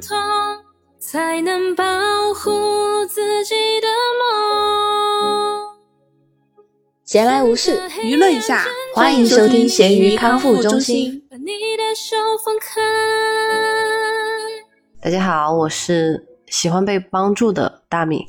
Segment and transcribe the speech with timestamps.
[0.00, 0.16] 痛，
[0.98, 1.84] 才能保
[2.34, 3.88] 护自己的
[4.18, 5.76] 梦。
[7.04, 8.64] 闲来无事，娱乐一下，
[8.94, 11.22] 欢迎收听咸鱼康复中心。
[11.30, 12.80] 把你的手放开。
[15.00, 18.26] 大家好，我是喜欢被帮助的大米。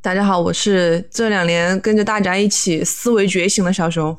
[0.00, 4.14] 大家好，我是这两年跟着大家一起思维觉醒的小熊，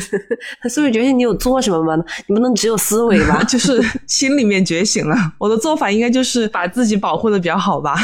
[0.68, 2.04] 思维觉醒，你有做什么吗？
[2.28, 3.42] 你不能只有思维吧？
[3.48, 5.16] 就是心里面觉醒了。
[5.38, 7.96] 我的做法应该就是把自己保护的比较好吧。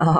[0.00, 0.14] 哦，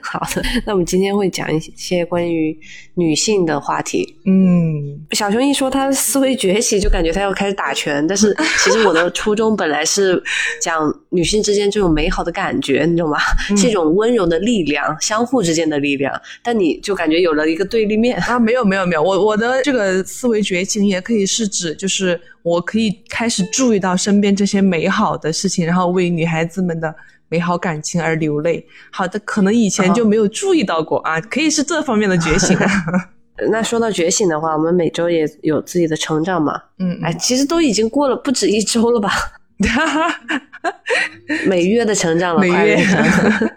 [0.00, 0.42] 好的。
[0.64, 2.56] 那我们今天会讲一些关于
[2.94, 4.16] 女性的话题。
[4.24, 8.06] 嗯，小熊一说他思维崛起，就感觉他要开始打拳。
[8.06, 10.22] 但是其实我的初衷本来是
[10.62, 13.18] 讲女性之间这种美好的感觉，你懂吗？
[13.56, 16.14] 是一种温柔的力量，相互之间的力量。
[16.42, 18.16] 但你就感觉有了一个对立面。
[18.20, 26.94] 啊，没有没有没有，我我的这个思维觉醒也可以是指，就是我可以开始注意到身边这些美好的事情，然后为女孩子们的
[27.34, 28.64] 美好感情而流泪。
[28.92, 32.70] 好的，可能以前就没有注意到过啊，可以是这方面的觉醒啊。
[33.50, 36.62] 那说到觉醒的话，我们每周也有自己的成长嘛。
[36.78, 39.10] 嗯，哎，其实都已经过了不止一周了吧？
[41.44, 42.78] 每月的成长了，每月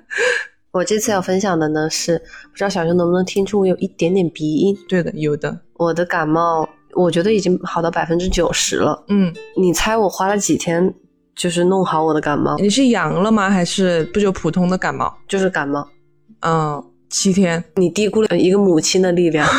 [0.74, 2.18] 我这次要分享的呢是，
[2.52, 4.76] 不知道小熊能不能听出我有一点点鼻音。
[4.90, 5.60] 对的，有的。
[5.76, 9.04] 我的感冒，我觉得已经好到百分之九十了。
[9.10, 10.92] 嗯，你猜我花了几天，
[11.38, 12.58] 就是弄好我的感冒？
[12.58, 13.50] 你是阳了吗？
[13.50, 15.14] 还是不就普通的感冒？
[15.28, 15.88] 就是感冒。
[16.42, 17.64] 嗯，七天。
[17.76, 19.48] 你低估了一个母亲的力量。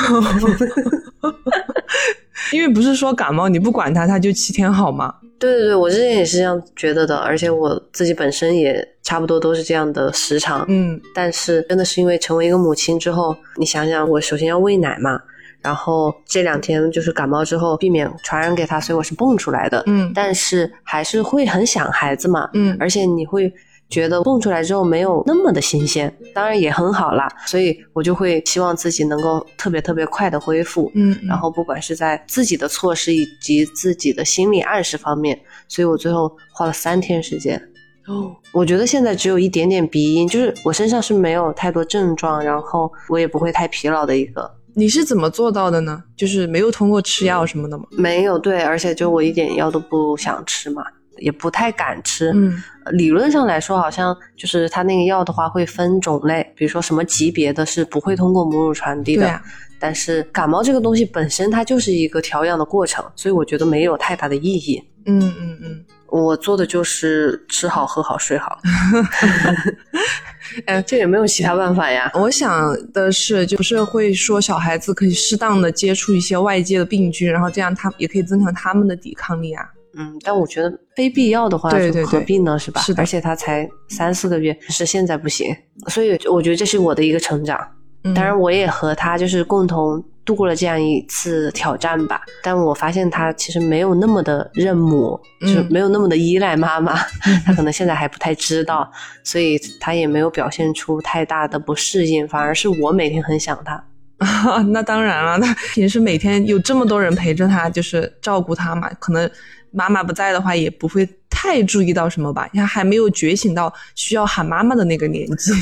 [2.52, 5.14] 因为不是说感冒你不管它，它就七天好吗？
[5.38, 10.64] 对对对，我之前也是这样觉得的，而且我自己本身也差不多都是这样的时长。
[10.68, 15.20] 嗯但是真的是因为成为一个母亲之后，你想想，我首先要喂奶嘛，
[15.60, 19.82] 然后这两天就是感冒之后，避免传染给他，所以我是蹦出来的。
[19.86, 23.52] 嗯但是还是会很想孩子嘛，嗯而且你会
[23.90, 30.90] 觉得蹦出来之后没有那么的新鲜，当然也很好啦，所以我就会希望自己能够特别特别快的恢复。
[30.94, 37.60] 嗯，然后不管是在自己的措施以及自己的心理暗示方面，所以我最后花了三天时间。
[38.06, 44.50] 哦，我觉得现在只有一点点鼻音，就是我身上是没有太多症状，然后我也不会太疲劳的一个。
[44.78, 46.04] 你是怎么做到的呢？
[46.16, 47.84] 就是没有通过吃药什么的吗？
[47.90, 50.84] 没有对，而且就我一点药都不想吃嘛，
[51.18, 52.30] 也不太敢吃。
[52.32, 59.22] 嗯呃理论上来说，好像就是它那个药的话会分种类，比如说什么级别的是不会通过母乳传递的。
[59.22, 59.42] 对啊
[59.80, 64.82] 但是感冒这个东西本身它就是一个调养的过程，所以我觉得没有太大的意义。
[65.06, 65.84] 嗯嗯嗯。
[66.08, 68.58] 我做的就是吃好、喝好、睡好。
[70.66, 72.10] 哎，这也没有其他办法呀。
[72.14, 79.64] 我想的是，就是会说小孩子可以适当的接触一些外界的病菌，然后这样他也可以增强他们的抵抗力啊。
[79.96, 82.58] 嗯，但我觉得非必要的话，对对对何必呢？
[82.58, 82.80] 是吧？
[82.82, 85.46] 是的而且他才三四个月，是现在不行，
[85.88, 87.58] 所以我觉得这是我的一个成长。
[88.04, 92.20] 嗯当然，我也和他就是共同度过了这样一次挑战吧。
[92.42, 96.94] 但我发现他其实没有那么的认母，嗯就是没有那么的依赖妈妈。
[97.46, 98.90] 他可能现在还不太知道，
[99.24, 103.82] 所以他也没有表现出太大的不适应，反而是我每天很想他。
[104.18, 109.30] 啊， 那当然了，他平时每天有这么多人陪着他，就是照顾他嘛，可能
[109.70, 111.08] 妈妈不在的话，也不会
[111.40, 115.52] 太注意到什么吧，你看还没有觉醒到需要喊妈妈的那个年纪，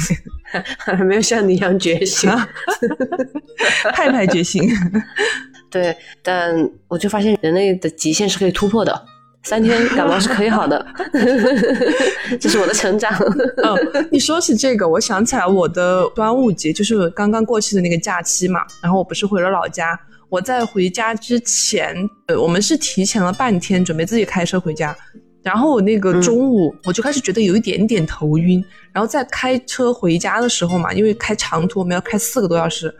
[0.78, 2.30] 还 没有像你一样觉醒。
[3.92, 4.66] 派派觉醒。
[5.70, 6.56] 对，但
[6.88, 9.04] 我就发现人类的极限是可以突破的，
[9.42, 10.86] 三天感冒是可以好的，
[12.40, 13.12] 这是我的成长。
[13.62, 19.98] 嗯，你说起这个，我想起来我的端午节就是刚刚过去的那个假期嘛，然后我不是回了老家。
[20.30, 21.94] 我在回家之前，
[22.28, 24.96] 呃，我们是提前了半天准备自己开车回家，
[25.46, 28.60] 然后我那个中午我就开始觉得有一点点头晕，
[28.92, 32.92] 然后在开车回家的时候嘛，因为开长途我们要开四个多小时，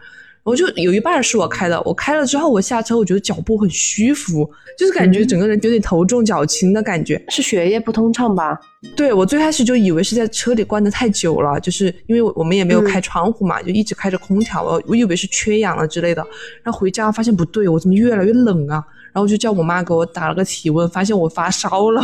[0.43, 4.49] 我就有一半是我开的，我开了之后我下车，我觉得脚步很虚浮，
[4.79, 7.21] 就是感觉整个人有点头重脚轻的感觉。
[7.27, 8.57] 是血液不通畅吧？
[8.95, 16.25] 对我最开始就以为是在车里关的太久了，就是因为我们也没有开窗户嘛，就一直开着空调，我我以为是缺氧了之类的。
[16.63, 18.81] 然后回家发现不对，我怎么越来越冷啊？
[19.17, 22.03] 然后就叫我妈给我打了个体温，发现我发烧了。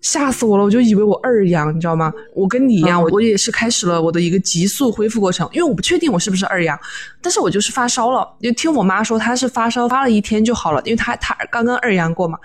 [0.00, 0.64] 吓死我了！
[0.64, 2.12] 我就以为我二阳，你知道吗？
[2.34, 6.76] 我跟你一样，嗯我我也是开始了我的一个急速恢复过程，因为我不确定我是不是二阳，
[7.22, 8.28] 但是我就是发烧了。
[8.42, 12.36] 就听我妈说她是发烧发了一天就好了，因为她她刚刚二阳过嘛。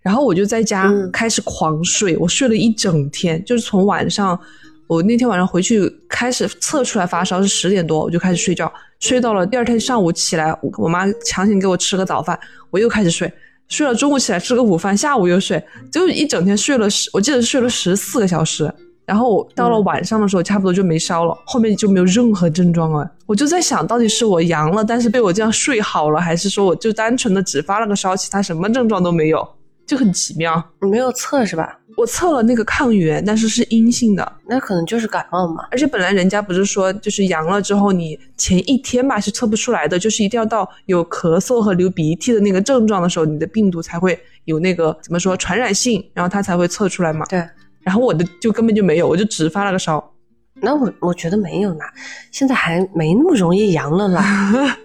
[0.00, 4.38] 然后我就在家嗯开始狂睡，我睡了一整天，就是从晚上
[4.86, 12.38] 我那天晚上回去开始测出来发烧是十点多，我就开始睡觉，睡到了第二天上午起来，我我妈强行给我吃个早饭，
[12.70, 13.32] 我又开始睡，
[13.68, 15.62] 睡了中午起来吃个午饭，下午又睡，
[15.92, 18.72] 就一整天睡了十，我记得是睡了十四个小时。
[19.04, 23.08] 然后到了晚上的时候，差不多就没烧了，后面就没有任何症状了。
[23.24, 29.46] 我就在想到底是我阳了，但是被我这样睡好了，还是说我就单纯的只发了个烧，其他什么症状都没有，
[29.86, 30.60] 就很奇妙。
[30.80, 31.78] 你没有测是吧？
[31.96, 35.66] 我测了那个抗原，但是是阴性的，那可能就是感冒嘛。
[35.70, 47.24] 而且本来人家不是说，就是阳了之后，你前一天吧是测不出来的，就是一定要到有咳嗽和流鼻涕的那个症状的时候，你的病毒才会有那个怎么说传染性，然后它才会测出来嘛。
[47.26, 47.42] 对。
[47.80, 50.12] 然后我的就根本就没有，我就只发了个烧。
[50.60, 51.92] 那我我觉得没有啦，
[52.32, 54.22] 现在还没那么容易阳了啦。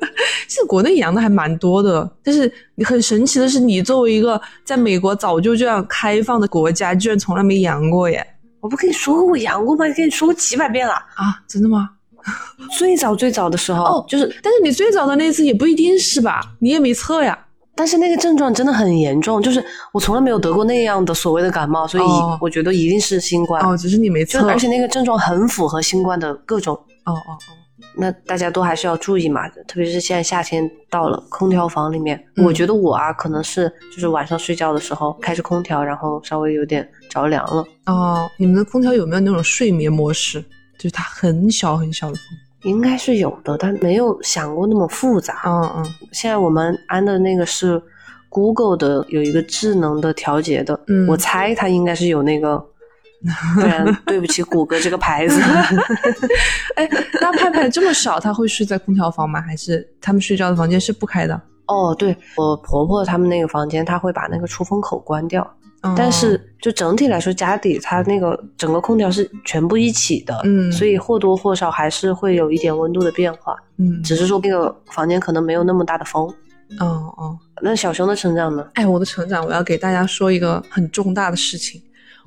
[0.48, 8.26] 现在国内阳的还蛮多的，但是你很神奇的是，你作为一个在美国早就这样开放的国家，居然从来没阳过耶！
[8.60, 9.86] 我不跟你说过我阳过吗？
[9.96, 11.42] 跟你说过几百遍了啊！
[11.48, 11.90] 真的吗？
[12.78, 16.42] 最早最早的时候哦，就是，但是你最早的那次也不一定是吧？
[16.60, 17.38] 你也没测呀。
[17.76, 19.64] 但是那个症状真的很严重，就是
[19.94, 22.04] 我从来没有得过那样的所谓的感冒，所以
[22.40, 23.64] 我觉得一定是新冠。
[23.66, 26.76] 哦，只是你没测，而且那个症状很符合新冠的各种。
[27.06, 27.52] 哦哦哦，
[27.98, 37.66] 那大家都还是要注意嘛，特别是现在夏天到了，空调房里面，我觉得我啊可能是就是晚上睡觉的时候开着空调，然后稍微有点着凉了。
[37.88, 40.44] 哦，你们的空调有没有那种睡眠模式？
[40.78, 42.24] 就是它很小很小的风。
[42.64, 45.42] 应该是有的，但没有想过那么复杂。
[45.46, 47.82] 嗯嗯，现在我们安的那个是
[48.30, 50.80] Google 的，有一个智能的调节的。
[50.88, 52.58] 嗯，我猜它应该是有那个，
[53.56, 55.42] 不然对不起谷歌这个牌子。
[56.76, 59.42] 哎，那派派这么少，他会睡在空调房吗？
[59.42, 61.42] 还是他们睡觉的房间是不开的？
[61.68, 65.46] 哦，对我婆婆他们那个房间，他会把那个出风口关掉。
[65.98, 76.28] 但是，就整体来说，家底它那个整个空调是全部一起的，嗯，所以或多或少还是会有一点温度的变化，嗯，只是说那个房间可能没有那么大的风，
[76.80, 77.38] 哦哦。
[77.64, 78.66] 那小熊的成长呢？
[78.74, 81.82] 哎，我的成长，我要给大家说一个很重大的事情。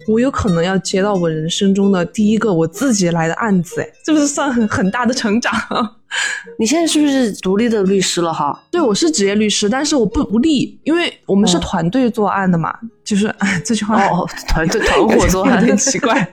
[0.08, 5.52] 我有可能要接到我人生中的第一个我自己来的案子，哎，这不是算很很大的成长？
[6.60, 8.62] 你现在是不是独立的律师了哈？
[8.70, 12.72] 对，我是职业律师，但是我不独立，因为我们是团队作案的嘛。
[13.04, 16.26] 就是哎，这句话哦，团队团伙作案 有点奇怪。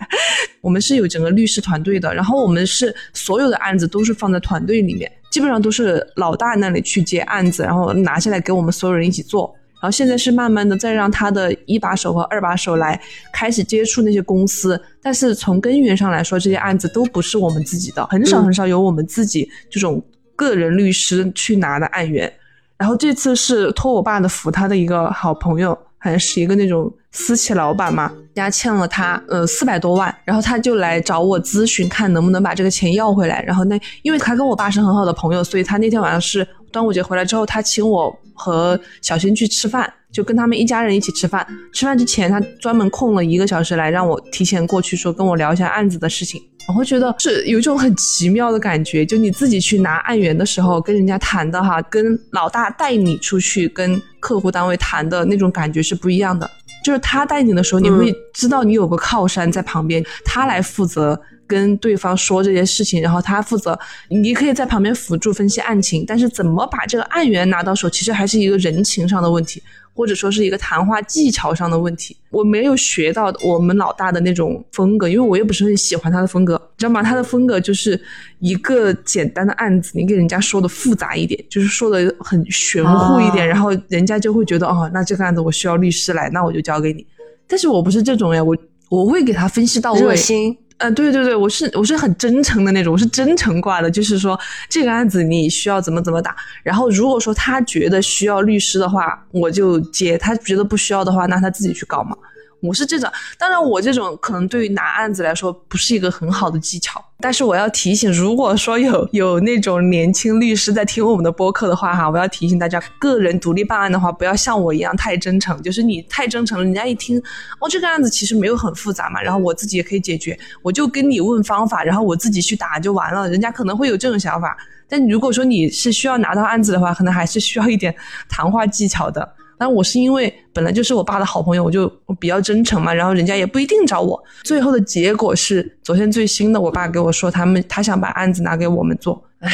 [0.62, 9.54] 我们是有整个律师团队的，然后我们是所有的案子都是放在团队里面，基本上都是老大那里去接案子，然后拿下来给我们所有人一起做。
[9.82, 13.02] 然后现在是慢慢的再让他的一把手和二把手来
[13.34, 20.00] 开始接触那些公司，但是从根源上来说，这些案子都不是我们自己的，很少很少有我们自己这种
[20.36, 22.32] 个人律师去拿的案源。
[22.78, 33.44] 然后这次是托我爸的福，他的一个好朋友，好像是一个那种私企老板嘛，人家欠了他呃四百多万，然后他就来找我咨询，看能不能把这个钱要回来。
[33.44, 38.16] 然后那因为他跟我爸是很好的朋友，所以他那天晚上是端午节回来之后，他请我。
[38.34, 41.46] 和小新去吃饭，就跟他们一家人一起吃饭。
[41.74, 46.42] 吃饭之前，他专门空了一个小时来让我提前过去，说跟我聊一下案子的事情。
[46.68, 56.50] 我会觉得是有一种很奇妙的感觉，就你自己去拿案源的时候，跟人家谈的哈，跟老大带你出去跟客户单位谈的那种感觉是不一样的。
[56.84, 61.22] 就是他带你的时候，你会知道你有个靠山在旁边，他来负责。
[61.52, 63.78] 跟对方说这些事情，然后他负责，
[64.08, 69.62] 你可以在旁边辅助分析案情，但是怎么把这个案源拿到手，其实还是一个人情上的问题，
[69.94, 72.16] 或者说是一个谈话技巧上的问题。
[72.30, 77.04] 我没有学到我们老大的那种风格，因为我也不是很喜欢他的风格，你知道吗？
[77.04, 78.00] 他的风格就是
[78.40, 87.06] 一个简单的案子，你给人家说的复杂一点，就是说的很玄乎一点，然后人家就会觉得哦，那这个案子我需要律师来，那我就交给你。
[87.46, 88.56] 但是我不是这种呀，我
[88.92, 90.02] 我会给他分析到位。
[90.02, 90.56] 热心。
[90.78, 102.18] 呃，对对对，我是我是很真诚的那种，我是真诚挂的，就是说这个案子你需要怎么怎么打，然后如果说他觉得需要律师的话，我就接；他觉得不需要的话，那他自己去搞嘛。
[102.62, 117.18] 我是这种，当然我这种可能对于拿案子来说不是一个很好的技巧，但是我要提醒，如果说有有那种年轻律师在听我们的播客的话哈，我要提醒大家，个人独立办案的话，不要像我一样太真诚，就是你太真诚了，人家一听
[117.60, 124.56] 哦这个案子其实没有很复杂嘛，然后我自己也可以解决，我就跟你问方法，然后我自己去打就完了，人家可能会有这种想法，
[124.88, 127.96] 但如果说你是需要拿到案子的话，可能还是需要一点
[128.30, 129.28] 谈话技巧的。
[129.62, 134.20] 但我是因为本来就是我爸的好朋友，我就我比较真诚嘛，然后人家也不一定找我。
[134.42, 139.52] 最后的结果是昨天最新的，我爸给我说他们他想把案子拿给我们做，唉，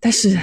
[0.00, 0.36] 但是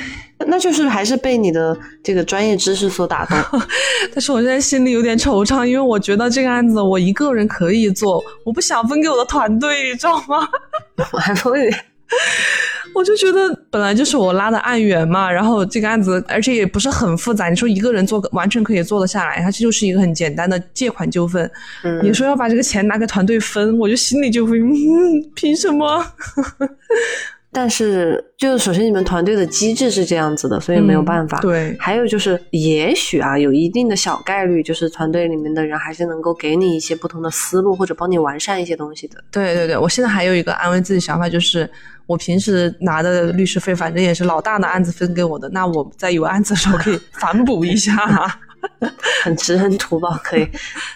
[0.47, 3.37] 那就是还是被你的这个专业知识所打动。
[4.15, 10.47] 但是我现在心里有点惆怅，因为我觉得这个案子我一个人可以做，我不想分给我的团队，你知道吗？
[11.11, 11.69] 我还会。
[12.93, 21.49] 我就觉得本来就是我拉的案源嘛，然后这个案子，而且也不是很复杂，你说一个人做完全可以做得下来，它就是一个很简单的借款纠纷。
[21.83, 26.05] 嗯你说要把这个钱拿给团队分，我就心里就会，嗯，凭什么？
[27.53, 31.39] 但是，就是首先你们团队的机制是这样子的，所以没有办法。
[31.39, 39.23] 嗯对，还有就是，也许啊，有一定的小概率，就是团队里面的人还是能够给你一些不同的思路，或者帮你完善一些东西的。
[39.31, 41.69] 对对对，我现在还有一个安慰自己想法，就是
[42.07, 47.93] 我平时拿的律师费，反正也是老大的案子分给我的，那我在有案子的时候可以反补一下。
[49.23, 50.47] 很知恩图报，可以。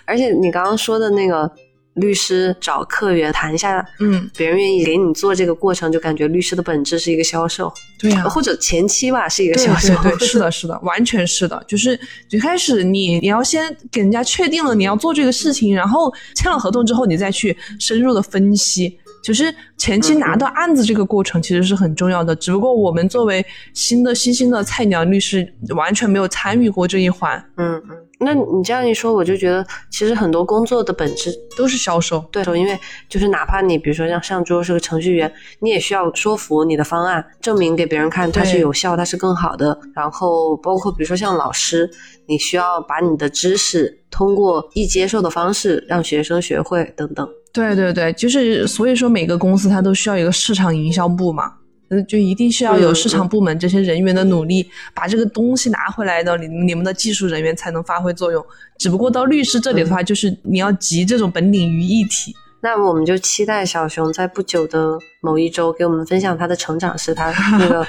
[0.05, 1.51] 而且你刚刚说的那个
[1.97, 9.93] 律师找客源谈一下，嗯，别人愿意给你做这个过程，就感觉律师的本质是一个销售，对呀、或者前期吧是一个销售。
[10.01, 11.61] 对对， 是的，是的，完全是的。
[11.67, 18.97] 就是最开始你你要先给人家确定了你要做这个事情，然后签了合同之后，你再去深入的分析。
[19.23, 32.19] 就是前期拿到案子这个过程其实是很重要的，只不过我们作为新的新兴的菜鸟律师，完全没有参与过这一环，嗯嗯，那你这样一说，我就觉得其实很多工作的本质都是销售。
[32.31, 39.77] 对，因为就是哪怕你比如说像上周是个程序员，你也需要说服你的方案，证明给别人看它是有效，它是更好的。
[39.93, 41.89] 然后包括比如说像老师，
[42.25, 47.27] 你需要把你的知识通过易接受的方式让学生学会等等。
[47.53, 51.53] 对对对，就是所以说每个公司它都需要一个市场营销部嘛，
[51.89, 58.45] 嗯，就一定是要有市场部门这些人员的努力，把这个东西拿回来的，你你们的技术人员才能发挥作用。
[58.77, 62.35] 只不过到律师这里的话，就是你要集这种本领于一体。
[62.59, 67.87] 那我们就期待小熊在不久的某一周给我们分享他的成长史，他那个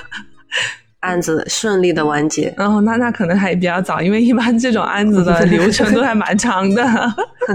[1.00, 2.52] 案子顺利的完结。
[2.56, 6.84] 然后那那可能还比较早，因为一般这种案子的流程都还蛮长的。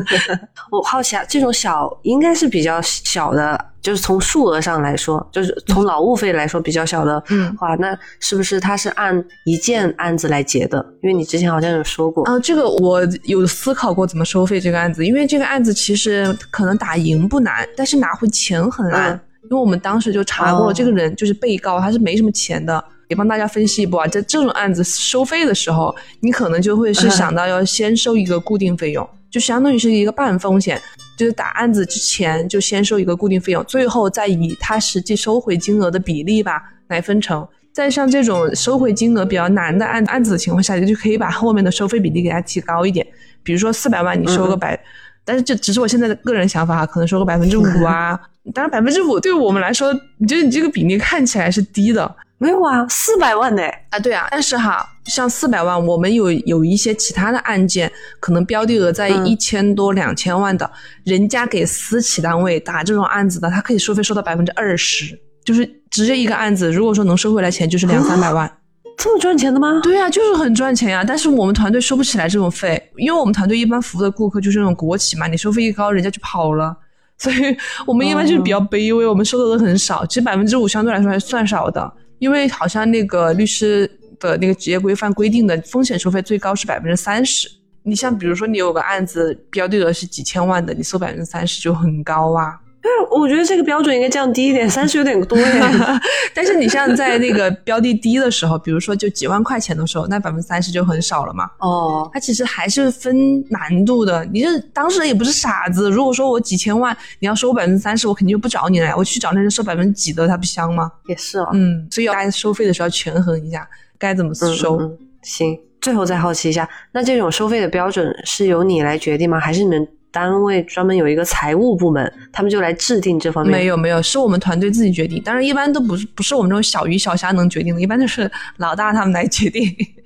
[0.71, 10.83] 我好奇啊，这种小应该是比较小的，就是从数额上来说，就是从劳务费来说比较小的嗯话，那是不是它是按一件案子来结的？
[11.03, 19.11] 因为你之前好像有说过，啊，这个我有思考过怎么收费这个案子，因为这个案子其实可能打赢不难，但是拿回钱很难。
[19.11, 22.81] 嗯因为我们当时就查过哦了，这个人就是被告，他是没什么钱的。
[23.07, 30.81] 也帮大家分析一波啊，在这种案子收费的时候，你可能就会是想到要先收一个固定费用，就相当于是一个半风险，
[31.17, 37.47] 就是打案子之前就先收一个固定费用，最后再以他实际收回金额的比例吧来分成。
[37.71, 43.05] 在像这种收回金额比较难的案案子的情况下，你就可以把后面的收费比例给它提高一点，
[43.41, 44.79] 比如说四百万你收个百，
[45.25, 48.19] 但是这只是我现在的个人想法哈，可能收个百分之五啊。
[48.53, 53.63] 当然百分之五对我们来说，你觉得你这个比例看起来是低的，没有啊，四百万呢？
[53.89, 60.69] 啊，对啊，但是哈，像四百万，我们有有一些其他的案件，可能标的额在嗯一千多、两千万的，
[61.05, 68.51] 人家给私企单位打这种案子的，他可以收费收到百分之二十，就是直接一个案子，如果说能收回来钱，就是两三百万。
[68.97, 69.79] 这么赚钱的吗？
[69.81, 76.75] 对啊，就是很赚钱呀、但是我们团队收不起来这种费，因为我们团队一般服务的顾客就是那种国企嘛，你收费一高，人家就跑了。
[77.19, 83.89] 所以我们一般就是比较卑微，我们收的都很少，其实百分之五相对来说还算少的，因为好像那个律师
[84.19, 87.49] 的那个职业规范规定的风险收费最高是百分之三十。
[87.83, 92.59] 你像比如说你有个案子标的额是几千万的，你收百分之三十就很高啊。
[93.11, 95.61] 我觉得这个标准应该降低一点，三十有点多耶。
[96.33, 101.49] 但是你像在那个标的低的时候，比如说就几万块钱的时候，那百分之三十就很少了嘛。
[101.59, 104.25] 哦，它其实还是分难度的。
[104.25, 108.93] 你这当事人也不是傻子，如果说我几千万，你要收我百分之三十，我肯定就不找你了呀。
[108.97, 110.91] 我去找那人收百分之几的，他不香吗？
[111.07, 111.49] 也是哦。
[111.53, 114.77] 嗯，所以大家收费的时候要权衡一下该怎么嗯收。
[114.79, 119.39] 嗯嗯行，最后再好奇一下，那这种收费的标准是由你来决定吗？
[119.39, 123.51] 还是你们单位专门有一个财务部门，他们就来制定这方面？
[123.51, 125.19] 没有没有，是我们团队自己决定。
[125.23, 129.63] 当然，一般都不是不是我们这种小鱼小虾能决定的，一般都是老大他们来决定。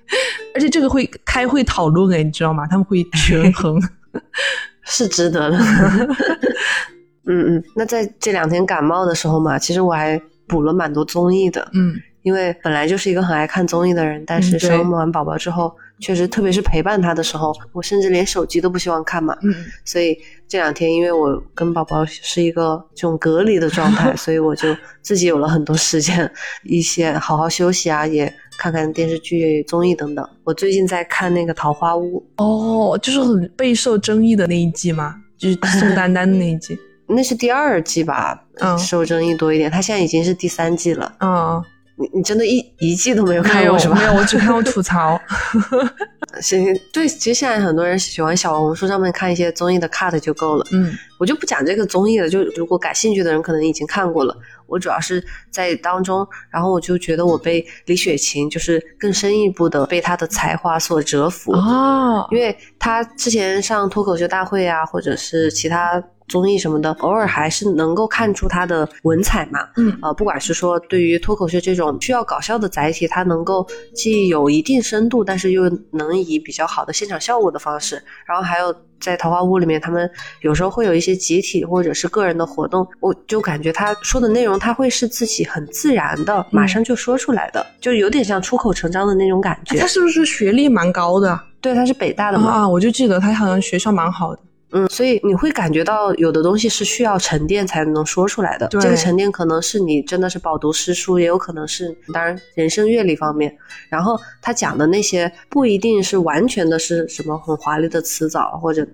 [0.55, 2.65] 而且这个会开会讨论哎，你知道吗？
[2.65, 3.77] 他们会权衡。
[4.85, 5.57] 是值得的。
[7.29, 11.93] 嗯嗯，那在这两天感冒的时候嘛，其实我还补了蛮多综艺的，嗯
[12.27, 19.33] 因为本来就是一个很爱看综艺的人，但是生完宝宝之后，确实特别是陪伴他的时候，我甚至连手机都不希望看嘛。
[19.43, 19.55] 嗯，
[19.85, 20.13] 所以
[20.45, 26.29] 这两天，因为我跟宝宝是一个这种隔离的状态， 所以我就自己有了很多时间，
[26.65, 30.29] 一些好好休息啊，也看看电视剧、综艺等等。
[30.43, 36.77] 我最近在看那个《桃花坞》，哦，就是很备受争议的那一季吗，就是宋丹丹的那一季。
[37.09, 39.71] 那是第二季吧，嗯受争议多一点。
[39.71, 41.09] 他现在已经是第三季了。
[41.21, 41.63] 嗯，
[41.99, 43.95] 你你真的一一季都没有看过是吧？
[43.95, 45.19] 没有，我只看过吐槽。
[46.41, 50.65] 行，对，其实现在很多人喜欢小红书上面看一些综艺的 cut 就够了。
[50.71, 54.37] 嗯我就不讲这个综艺了，就如果感兴趣的人可能已经看过了。
[54.67, 66.03] 我主要是在当中，然后我就觉得我被李雪琴就是更深一步的被她的才华所折服哦，因为她之前上脱口秀大会啊，或者是其他。
[66.29, 69.61] 综艺什么的，偶尔还是能够看出他的文采嘛。
[69.77, 78.03] 嗯，呃，不管是说对于脱口秀这种需要搞笑的载体，他能够既有一定深度，但是又能以比较好的现场效果的方式。
[78.25, 80.09] 然后还有在桃花坞里面，他们
[80.41, 89.77] 有时候会有一些集体或者是个人的活动，我就感觉他说的内容，他会是自己很自然的，马上就说出来的，就有点像出口成章的那种感觉。
[89.77, 91.39] 他是不是学历蛮高的？
[91.59, 92.51] 对，他是北大的嘛。
[92.51, 94.39] 啊，我就记得他好像学校蛮好的。
[94.71, 98.67] 嗯，所以你会感觉到有的东西是需要沉淀才能说出来的。
[98.67, 103.55] 这个沉淀可能是你真的是饱读诗书，也有可能是当然人生阅历方面。
[103.87, 108.85] 然后他讲的那些不一定是完全的是什么很华丽的词藻或者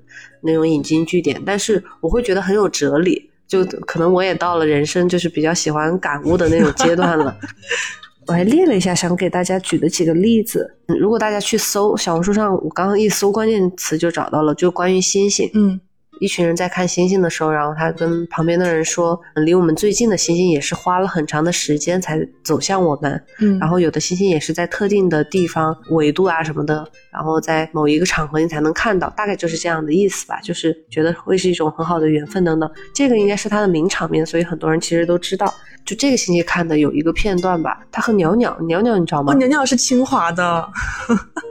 [0.41, 3.31] 那种引经据典，但是我会觉得很有哲理。
[3.45, 7.37] 就可能我也到了人生就是比较喜欢感悟的那种阶段了。
[8.27, 10.75] 我还列了一下，想给大家举的几个例子。
[10.87, 15.49] 如果大家去搜小红书上，我刚刚一搜关键词就找到了，就关于星星。
[15.53, 15.79] 嗯，
[16.20, 23.22] 一群人在看星星的时候，然后他跟旁边的人说，离我们最近的星星也是花了很长的时间才走向我们。
[23.39, 30.39] 嗯，然后有的星星也是在特定的地方纬度啊什么的，然后在某一个场合你才能看到，大概就是这样的意思吧。
[30.41, 32.72] 就是觉得会是一种很好的缘分等等。
[32.93, 35.53] 这个应该是他的名场面，所以很多人其实都知道。
[35.86, 39.34] 就这个星期看的有一个片段吧，他和袅袅，袅袅你知道吗？
[39.34, 40.65] 鸟鸟是清华的，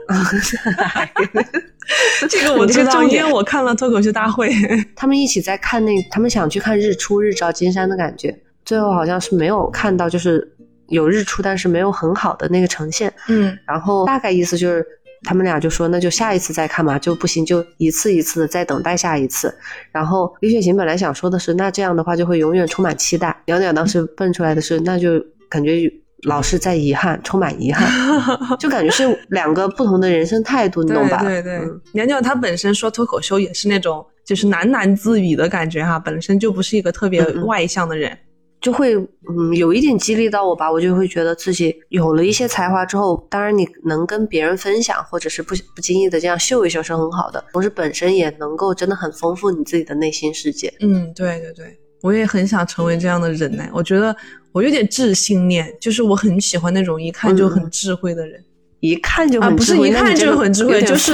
[2.27, 4.51] 这个我知道， 因为我看了脱口秀大会，
[4.95, 10.55] 他们一起在看那，他们想去看日出，日照金山的感觉，最后好像是没有看到，就是
[10.87, 13.13] 有日出，但是没有很好的那个呈现。
[13.27, 14.85] 嗯，然后大概意思就是。
[15.25, 19.55] 他们俩就说：“那就下一次再看嘛，就不行就一次一次的再等待下一次。”
[19.89, 25.11] 然后李雪琴本来想说的是：“那这样的话就会永远充满期待。”鸟鸟当时蹦出来的是：“那就
[25.47, 25.89] 感觉
[26.23, 27.87] 老是在遗憾，充满遗憾，
[28.59, 31.57] 就感觉是两个不同的人生态度，你懂吧？”对对，
[31.93, 38.17] 鸟鸟她本身说脱口秀也是那种就是喃喃自语的感觉哈，本身就不是一个特别外向的人。
[38.61, 50.73] 就会嗯有一点激励到我吧，我就会觉得自己有了一些才华之后，当然你能跟别人分享，或者是不不经意的这样秀一秀是很好的，同时本身也能够真的很丰富你自己的内心世界。
[50.79, 53.65] 嗯，对对对，我也很想成为这样的人呢。
[53.73, 54.15] 我觉得
[54.53, 58.41] 我有点智性恋，就是我很喜欢那种一看就很智慧的人。
[58.83, 61.13] 一看就很不是一看就很智慧，就是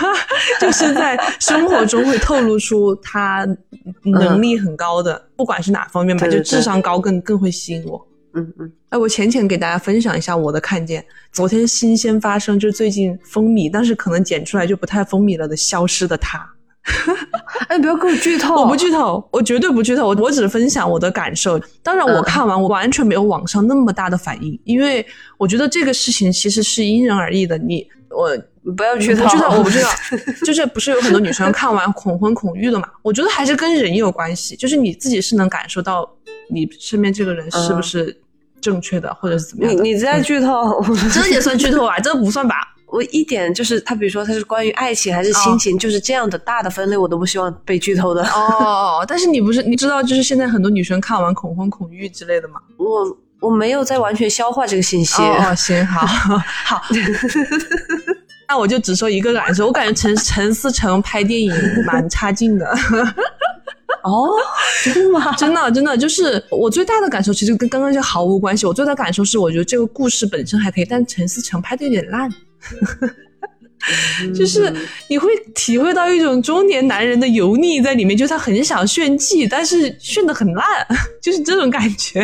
[0.58, 3.46] 就是在生活中会透露出他
[4.04, 8.08] 能力很高的，不管是哪方面吧，就智商高更更会吸引我。
[8.32, 11.04] 嗯嗯，哎，我浅浅给大家分享一下我的看见。
[11.30, 16.38] 昨天新鲜发生，就是最近风靡，但是可能剪出来就不太风靡了的《消失的他》。
[17.68, 18.56] 哎，你不要给我剧透！
[18.56, 20.06] 我不剧透，我绝对不剧透。
[20.06, 21.58] 我我只分享我的感受。
[21.82, 25.04] 当然，我看完我完全没有网上那么大的反应，因为
[25.38, 27.56] 我觉得这个事情其实是因人而异的。
[27.56, 28.36] 你我
[28.76, 29.88] 不要剧透，不剧透，我不知道。
[30.44, 32.86] 就是不是有很多女生看完恐婚恐育的嘛？
[33.02, 36.08] 我觉得还是跟人有关系，就是你自己是能感受到
[36.50, 38.14] 你身边这个人是不是
[38.60, 39.82] 正确的，或者是怎么样的。
[39.82, 41.98] 你你在剧透，这也算剧透啊？
[41.98, 42.56] 这不算吧？
[42.94, 48.24] 我一点就是，他比如说他是关于爱情还是亲情，就是这样的大的分类，我都不希望被剧透的。
[48.30, 52.60] 哦，但是你不是你知道，就是现在很多女生看完恐婚恐育之类的吗？
[52.76, 55.20] 我我没有在完全消化这个信息。
[55.20, 56.06] 哦， 行，好，
[56.64, 56.82] 好。
[58.48, 61.52] 那我就只说一个感受，我感觉陈陈思诚拍电影
[61.86, 62.64] 蛮差劲的。
[64.04, 64.30] 哦，
[64.84, 65.32] 真的吗？
[65.34, 68.66] 真的真的，就是我最大的感受，其实跟刚刚就毫无关系。
[68.66, 72.30] 我最大的感受是，我觉得这个故事本身还可以，但陈思诚拍的有点烂。
[74.34, 74.72] 就是
[75.08, 80.64] 你会体会到一种中年男人的油腻在里面，就是他很想炫技，但是炫的很烂，
[81.20, 82.20] 就是这种感觉。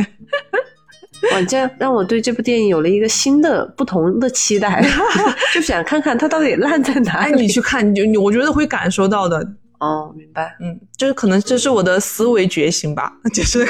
[1.33, 4.83] 哇，这样让我对这部电影有了一个新的、不同的期待，
[5.53, 7.43] 就想看看他到底烂在哪里。
[7.43, 9.47] 你去看，就你我觉得会感受到的。
[9.81, 13.67] 哦，明白，嗯，就是可能这是我的思维觉醒吧，就是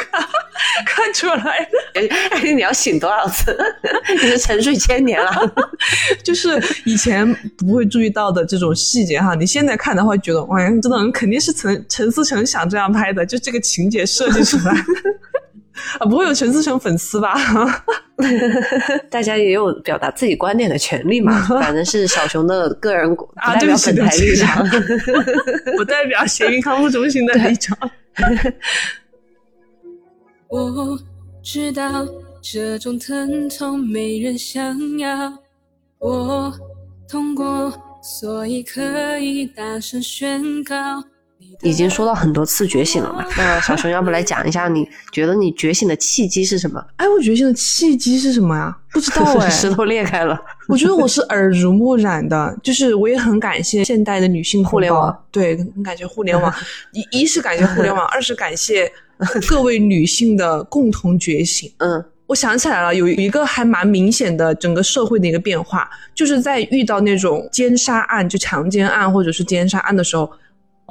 [0.86, 3.56] 看出来，哎，你要醒多少次？
[4.12, 5.30] 你是沉睡千年了，
[6.22, 14.74] 就是以前不会注意到的这种细节哈，你现在看的话，觉得哇，真的肯定是陈陈思诚想这样拍的，就这个情节设计出来。
[15.98, 17.34] 啊，不会有陈思诚粉丝吧？
[19.08, 21.40] 大家也有表达自己观点的权利嘛。
[21.60, 24.68] 反正是小熊的个人，不代表本台立场，
[25.76, 27.78] 不代表咸鱼康复中心的立场。
[30.50, 30.98] 我
[31.44, 32.04] 知道
[32.42, 35.32] 这种疼痛没人想要，
[36.00, 36.52] 我
[37.08, 41.04] 痛过，所以可以大声宣告。
[41.62, 46.84] 已经说到很多次觉醒了嘛， 那小熊要不来讲一下，你觉得你觉醒的契机是什么？
[46.96, 48.76] 哎，我觉醒的契机是什么呀？
[48.92, 50.36] 不知道 哎，石头裂开了。
[50.66, 56.52] 我觉得 我是耳濡目染的，就是我也很感谢现代的女性互联网，对，很感谢互联网。
[56.92, 58.90] 一一是感谢互联网，二是感谢
[59.48, 61.70] 各位女性的共同觉醒。
[61.78, 70.30] 嗯，我想起来了，有一个还蛮明显的整个社会的一个变化，就是在遇到那种奸杀案，就强奸案或者是奸杀案的时候。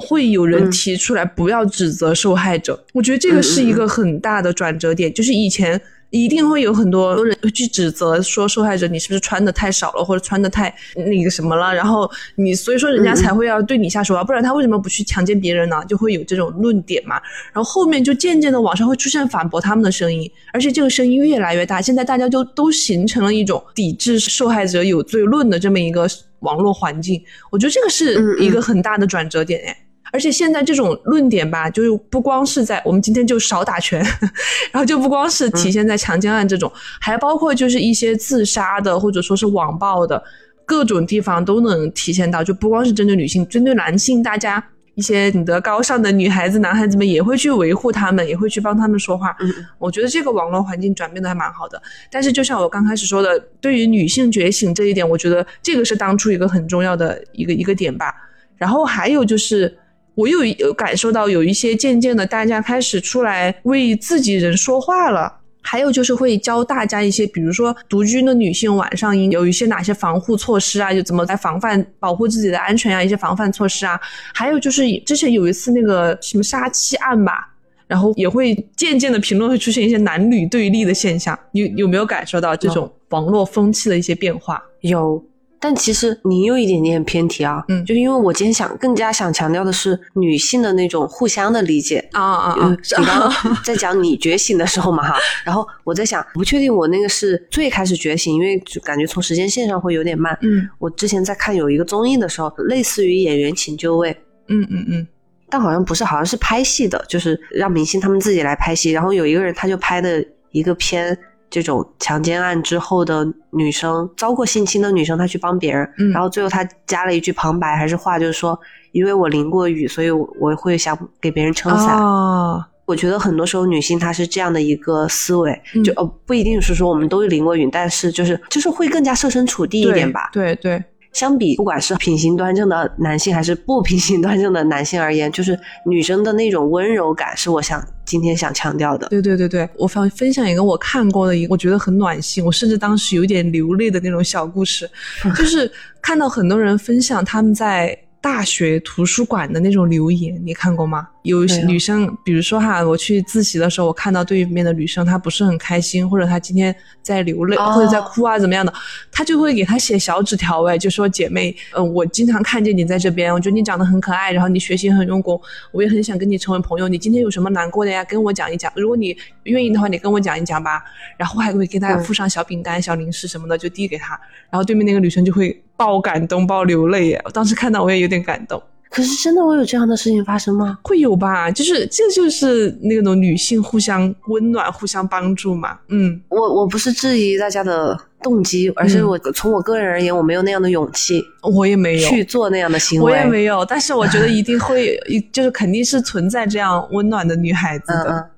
[0.02, 5.12] 会有人提出来不要指责受害者，我觉得这个是一个很大的转折点。
[5.12, 5.78] 就是以前
[6.10, 15.82] 一定会有很多人去指责说受害者你是不是穿的太少了，或者穿的太那个什么了，然后你所以说人家才会要对你下手啊，不然他为什么不去强奸别人呢？
[15.88, 17.14] 就会有这种论点嘛。
[17.52, 26.08] 然后后面就渐渐的网上会出现反驳他们的声音，而且这个声音越来越大，现在大家就都形成了一种抵制受害者有罪论的这么一个
[26.40, 27.22] 网络环境。
[27.50, 29.76] 我觉得这个是一个很大的转折点哎。
[30.12, 34.04] 而且现在这种论点吧，就是不光是在我们今天就少打拳，
[34.72, 36.70] 然后就不光是体现在强奸案这种，
[37.00, 40.22] 还包括就是一些自杀的或者说是网暴的
[40.66, 44.62] 各种地方都能体现到，就不光是针对女性，针对男性，大家
[44.96, 49.36] 一些品德高尚的女孩子、男孩子们也会去维护他们，也会去帮他们说话。
[49.38, 51.80] 嗯，我觉得这个网络环境转变的还蛮好的。
[52.10, 58.12] 但是就像我刚开始说的，对于女性觉醒这一点，我觉得这个是当初一个很重要的一个一个点吧。
[58.56, 59.78] 然后还有就是。
[60.20, 65.38] 我又有感受到有一些渐渐的，大家开始出来为自己人说话了。
[65.62, 73.98] 还有就是会教大家一些，比如说独居的女性晚上应有一些哪些防护措施啊，就怎么来防范保护自己的安全啊，一些防范措施啊。
[74.34, 77.48] 还有就是之前有一次那个什么杀妻案吧，
[77.86, 81.38] 然后也会渐渐的评论会出现一些男女对立的现象。
[81.52, 84.62] 你有没有感受到这种网络风气的一些变化？
[84.80, 85.22] 有。
[85.62, 92.76] 但其实你有一点点偏题啊，嗯，就是因为我今天想更加想强调的是女性的那种互相的理解啊啊啊！
[92.98, 100.36] 你刚刚在讲你觉醒的时候嘛哈，然后我在想，不确定我那个是最开始觉醒，因为就感觉从时间线上会有点慢。
[100.40, 104.16] 嗯，我之前在看有一个综艺的时候，类似于演员请就位，
[104.48, 105.06] 嗯嗯嗯，
[105.50, 111.18] 但好像不是，好像是拍戏的，就是让明星他们自己来拍戏，然后有一个人他就拍的一个片。
[111.50, 118.58] 这种强奸案之后的女生，遭过性侵的女生，她去帮别人，然后最后她加了一句旁白还是话，就是说，
[118.92, 121.98] 因为我淋过雨，所以我会想给别人撑伞。
[122.00, 130.28] 哦我觉得很多时候女性她是这样的一个思维，就呃不一定是说我们都淋过雨，但是就是就是会更加设身处地一点吧。
[130.32, 130.82] 对对。
[131.12, 139.08] 相比不管是品行端正的男性还是不品行端正的男性而言，就是女生的那种温柔感是我想今天想强调的。
[139.08, 144.90] 对对对对，我分分享一个我看过的一我觉得很暖心，我甚至当时有点流泪的那种小故事，
[145.36, 145.70] 就是
[146.00, 147.98] 看到很多人分享他们在。
[148.22, 151.08] 大学图书馆的那种留言，你看过吗？
[151.22, 158.72] 有女生，比如说哈，我去自习的时候，我看到对面的女生她不是很开心，或者她今天在流泪或者在哭啊，怎么样的，
[159.10, 165.40] 她就会给她写小纸条，哎，就说姐妹，嗯，我经常看见你在这边，我觉得你长得很可爱，然后你学习很用功，
[165.72, 166.88] 我也很想跟你成为朋友。
[166.88, 168.04] 你今天有什么难过的呀？
[168.04, 168.70] 跟我讲一讲。
[168.76, 170.82] 如果你愿意的话，你跟我讲一讲吧。
[171.16, 174.18] 然后还会给她附上小饼干、小零食什么的，就递给她。
[174.50, 175.62] 然后对面那个女生就会。
[175.80, 177.22] 爆感动，爆流泪耶！
[177.24, 178.62] 我当时看到我也有点感动。
[178.90, 180.76] 可是真的会有这样的事情发生吗？
[180.82, 185.78] 会有吧，就是这就是那种女性互相温暖、互相帮助嘛。
[185.88, 193.64] 嗯，我我不是质疑大家的动机，而是我从我个人而言，我没有那样的勇气，我也没有去做那样的行为，我也没有。
[193.64, 195.00] 但是我觉得一定会，
[195.32, 198.28] 就是肯定是存在这样温暖的女孩子的。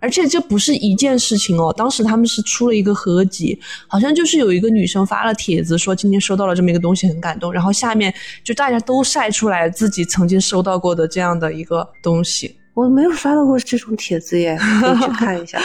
[0.00, 12.56] 而且这不是一件事情哦，当时他们是出了一个合集，好像就是有一个女生发了帖子说今天收到了这么一个东西很感动，然后下面就大家都晒出来自己曾经收到过的这样的一个东西。
[12.72, 15.60] 我没有刷到过这种帖子耶， 可以去看一下。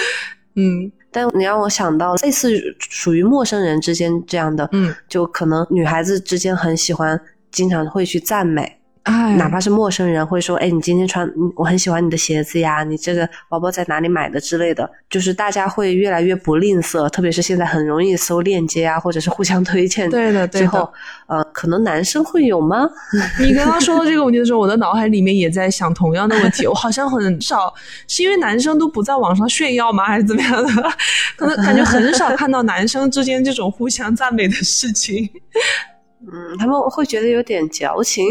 [0.56, 7.20] 嗯，但你让我想到类似属于陌生人之间这样的，嗯，就可能女孩子之间很喜欢，
[7.52, 8.75] 经常会去赞美。
[9.06, 20.10] 哎，哪怕是陌生人会说：“哎，你今天穿，我很喜欢你的鞋子呀，你这个包包在哪里买的之类的。”就是大家会越来越不吝啬，特别是现在很容易搜链接啊，或者是互相推荐。
[20.10, 20.92] 对的，之后，
[21.28, 22.90] 呃，可能男生会有吗？
[23.40, 26.66] 你刚刚说到这个问题的时候，我的脑海里面也在想同样的问题。
[26.66, 27.72] 我好像很少，
[28.08, 30.90] 是因为男生都不在网上炫耀吗，还是怎么样的？
[31.38, 35.30] 可能感觉很少看到男生之间这种互相赞美的事情。
[36.22, 38.26] 嗯，他们会觉得有点矫情，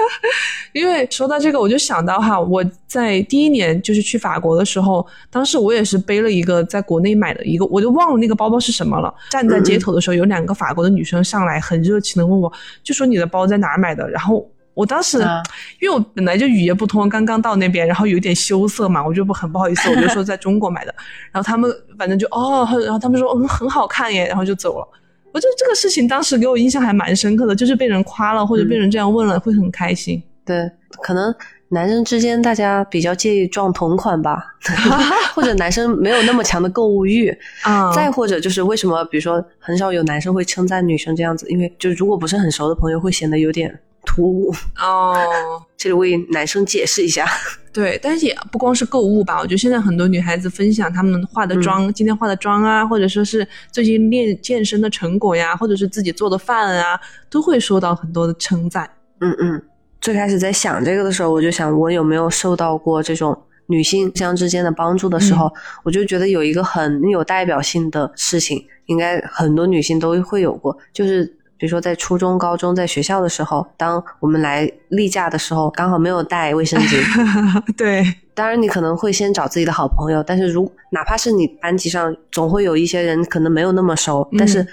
[0.72, 9.14] 因为说到这个，我就想到哈，我在第一年就是去法国的时候，当时我也是背了一个在国内买的一个，我就忘了那个包包是什么了。
[9.30, 12.52] 站在街头的时候，有两个法国的女生上来，很热情的问我，
[12.82, 14.08] 就说你的包在哪儿买的？
[14.10, 14.48] 然后。
[14.72, 15.42] 我当时、啊
[15.80, 20.94] 因为我本来就语言不通，刚刚到那边，然后有一点羞涩嘛，我就不很不好意思，我就说在中国买的。
[21.32, 24.88] 然后他们反正就哦，然后他们说嗯很好看耶，然后就走了。
[25.32, 30.22] 我觉得这个事情当时给我印象还蛮深刻的，就是被人夸了或者被人这样问了，会很开心。
[30.44, 30.70] 对，
[31.02, 31.32] 可能
[31.68, 34.44] 男生之间大家比较介意撞同款吧，
[35.34, 37.28] 或者男生没有那么强的购物欲，
[37.62, 44.52] 啊再或者就是为什么，比如说很少有男生会称赞女生这样子，因为就如果不是很熟的朋友，会显得有点突兀。
[44.78, 45.14] 哦，
[45.76, 47.26] 这里为男生解释一下，
[47.72, 58.88] 对，但是也不光是购物吧，我觉得现在很多女孩子分享她们化的妆，今天化的妆啊，或者说是最近练健身的成果呀，或者是自己做的饭啊，都会收到很多的称赞。
[59.20, 59.62] 嗯嗯。
[60.00, 65.52] 最开始在想这个的时候，我就想我有没有受到过这种女性互相之间的帮助的时候，
[65.84, 76.96] 我就觉得有一个很有代表性的事情，应该很多女性都会有过，就是比如说在初中、高中在学校的时候，当我们来例假的时候，刚好没有带卫生巾。
[77.76, 84.66] 对，当然，你可能会先找自己的好朋友，但是如哪怕是你班级上总会有一些人可能没有那么熟，嗯但是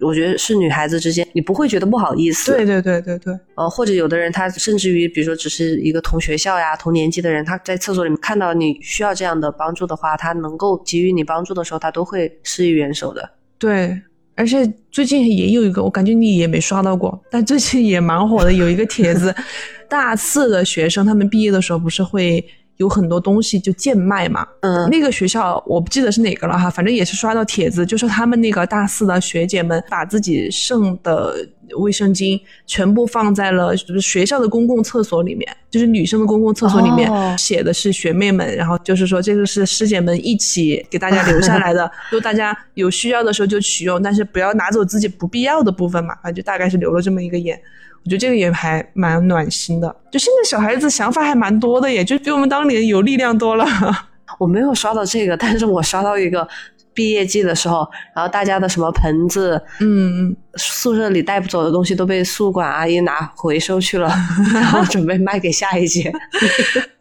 [0.00, 2.52] 我觉得是女孩子之间，你不会觉得不好意思。
[2.52, 13.28] 对对对对对，呃，或者有的人他甚至于，比如说只是一个同学校呀、同年级的人，他在厕所里面看到你需要这样的帮助的话，他能够给予你帮助的时候，他都会施以援手的。
[13.58, 14.00] 对，
[14.38, 19.34] 而且最近也有一个，我感觉你也没刷到过，但最近也蛮火的，有一个帖子，
[19.88, 22.44] 大四的学生他们毕业的时候不是会
[22.76, 24.46] 有很多东西就贱卖嘛？
[24.60, 31.34] 嗯那个学校我不记得是哪个了哈，反正也是刷到帖子，就说他们那个大四的学姐们把自己剩的
[31.76, 47.58] 卫生巾全部放在了就是学校的公共厕所里面，就是女生的公共厕所里面，哦写的是学妹们，然后就是说这个是师姐们一起给大家留下来的， 就大家有需要的时候就取用，但是不要拿走自己不必要的部分嘛，反正就大概是留了这么一个言。
[48.04, 53.66] 我觉得这个也还蛮暖心的，就现在小孩子想法还蛮多的耶，就比我们当年有力量多了。
[54.38, 56.46] 我没有刷到这个，但是我刷到一个
[56.98, 64.12] 毕业季的时候，然后大家的什么盆子，嗯，宿舍里带不走的东西都被宿管阿姨拿回收去了，
[64.52, 66.12] 然后准备卖给下一届。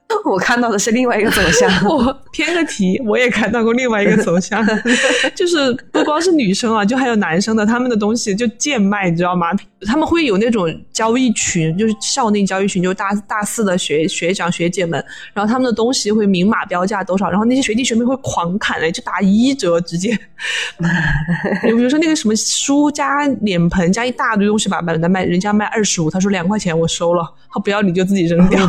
[0.24, 1.70] 我看到的是另外一个走向。
[1.88, 4.66] 我偏个题，我也看到过另外一个走向，
[5.36, 9.48] 就是不光是女生啊，就还有男生的，他们的东西就贱卖，你知道吗？
[9.86, 20.18] 他们会有那种交易群，就是校内交易群，就是大大四的学学长学姐们，然后他们的东西会明码标价多少，然后那些学弟学妹会狂砍嘞，就打一折直接。
[21.64, 28.68] 比如说那个什么书加脸盆加一大堆东西吧，把人家卖人家卖二十五，他说两块钱我收了，他不要你就自己扔掉。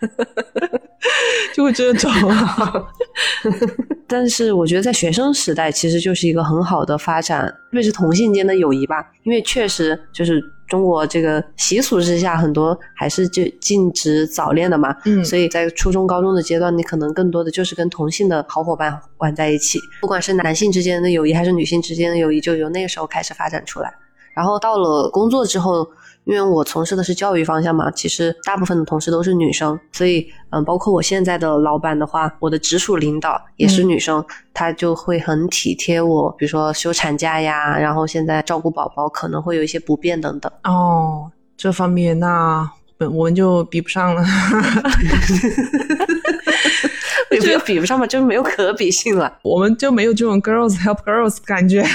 [1.54, 2.10] 就会这种，
[4.08, 15.24] 但是我觉得在学生时代其实就是一个很好的发展，特别是同性间的友谊吧，因为确实就是中国这个习俗之下，很多还是就禁止早恋的嘛，嗯。
[15.24, 23.92] 所以在初中、高中的阶段，你可能更多的就是跟同性的好伙伴玩在一起，不管是男性之间的友谊还是女性之间的友谊，就由那个时候开始发展出来。
[24.34, 25.88] 然后到了工作之后，
[26.24, 40.50] 因为我从事的是教育方向嘛，其实大部分的同事都是女生，所以嗯，包括我现在的老板的话，我的直属领导也是女生，她就会很体贴我，比如说休产假呀，然后现在照顾宝宝可能会有一些不便等等。
[40.64, 44.24] 哦，这方面那我们就比不上了。
[47.30, 49.38] 也没有比不上嘛，就是没有可比性了。
[49.42, 51.88] 我们就没有这种 girls help girls 感觉了，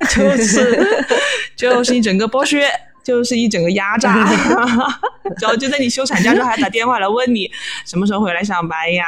[0.10, 1.06] 就是
[1.56, 2.66] 就是一整个剥削，
[3.02, 4.14] 就是一整个压榨，
[5.40, 7.50] 然后就在你休产假之后还打电话来问你
[7.84, 9.04] 什么时候回来上班呀？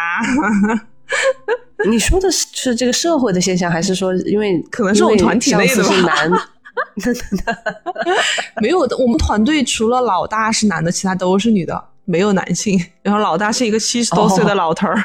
[1.89, 6.05] 你说的是是这个社会的现象，还是说因为可能是我们团体内的吧因为
[7.05, 7.57] 上司是男？
[8.61, 12.81] 没有的，我们团队除了老大是男的，其他都是女的，没有男性。
[13.03, 15.05] 然后老大是一个七十多岁的老头儿。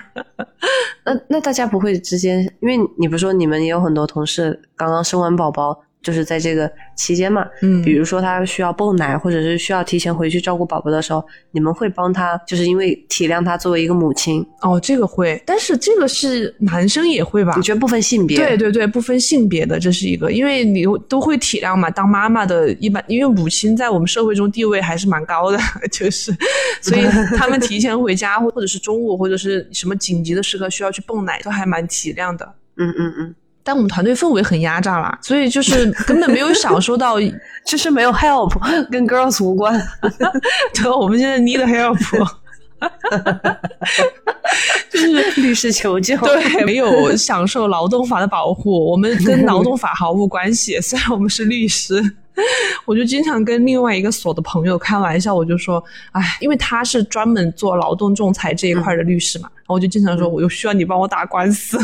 [1.04, 17.62] 那那大家不会之间，因为你不说你们也有很多同事刚刚生完宝宝，就是在这个期间嘛，嗯比如说他需要泵奶，或者是需要提前回去照顾宝宝的时候，你们会帮他，就是因为体谅他作为一个母亲，哦，这个会，但是这个是男生也会吧你？
[17.62, 18.38] 觉得不分性别？
[18.38, 21.90] 对对对，不分性别的，这是一个，因为你都会体谅嘛。
[21.90, 25.60] 当妈妈的，一般因为母亲在我们社会中地位还是蛮高的，
[25.92, 26.32] 就是，
[26.82, 27.02] 所以
[27.38, 32.54] 他们提前回家，或者是中午，或者是什么紧急的时刻需要去泵奶，都还蛮体谅的。
[32.78, 37.18] 嗯嗯嗯，但我们团队氛围很压榨啦，所以就是根本没有享受到，
[37.66, 38.58] 就是没有 help，
[38.90, 39.80] 跟 girls 无关。
[40.74, 42.00] 对，我们现在 need help，
[44.90, 46.18] 就是律师求救。
[46.18, 50.80] 对，没有享受劳动法的保护，我们跟劳动法毫无关系。
[50.82, 52.02] 虽然我们是律师，
[52.86, 61.78] 我就经常跟另外一个所的朋友开玩笑，我就说，哎，因为他是专门做劳动仲裁这一块的律师嘛，然后我就经常说，我又需要你帮我打官司，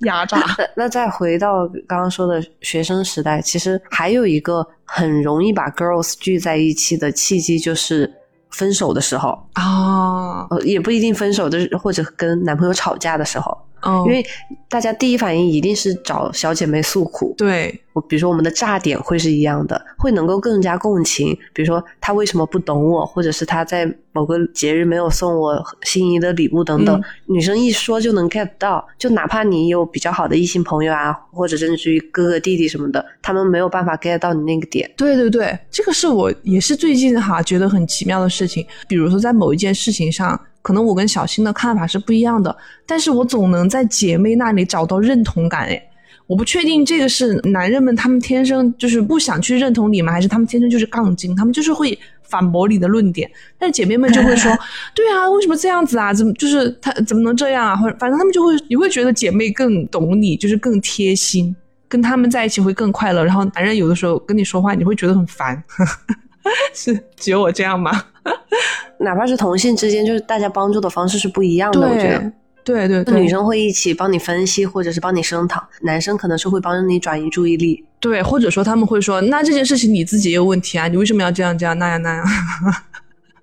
[0.00, 0.38] 压榨。
[0.38, 8.12] 那那再回到刚刚说的学生时代，其实还有一个很容易把 girls 聚在一起的契机，就是
[8.50, 13.56] 分手的时候啊，呃，也不一定分手，就是或者跟男朋友吵架的时候。
[13.82, 14.24] 嗯，因为
[14.68, 21.36] 大家第一反应一定是找小姐妹诉苦，对，我比如说我们的炸点会是一样的，会能够更加共情。
[21.52, 28.86] 比如说他为什么不懂我，或者是他在某个节日没有送我心仪的礼物等等，女生一说就能 get 到。
[28.98, 34.90] 就哪怕你有比较好的异性朋友啊，或者甚至于哥哥弟弟什么的，他们没有办法 get 到你那个点。
[34.96, 38.64] 对对对，这个是我也是最近哈觉得很奇妙的事情。
[38.86, 40.38] 比如说在某一件事情上。
[40.62, 42.54] 可能我跟小新的看法是不一样的，
[42.86, 45.62] 但是我总能在姐妹那里找到认同感。
[45.62, 45.82] 哎，
[46.26, 50.12] 我不确定这个是男人们他们天生就是不想去认同你吗？
[50.12, 53.30] 还是他们天生就是杠精，他们就是会反驳你的论点。
[53.58, 54.52] 但是姐妹们就会说，
[54.94, 56.12] 对啊，为什么这样子啊？
[56.12, 57.74] 怎么就是他怎么能这样啊？
[57.74, 61.54] 或者反正他们就会你会觉得姐妹更懂你，就是更贴心，
[61.88, 63.24] 跟他们在一起会更快乐。
[63.24, 65.60] 然后男人有的时候跟你说话，你会觉得很烦。
[66.72, 68.04] 是只有我这样吗？
[68.98, 71.80] 哪怕是同性之间，就是大家帮助的方式是不一样的。
[71.80, 72.32] 我觉得，
[72.64, 77.84] 对对对，女生会一起帮你分析，或者是帮你声讨；男生可能是会帮你转移注意力。
[77.98, 82.24] 对，或者说他们会说：“那这件事情你自己也有问题啊，你为什么要这样这样那样那样？”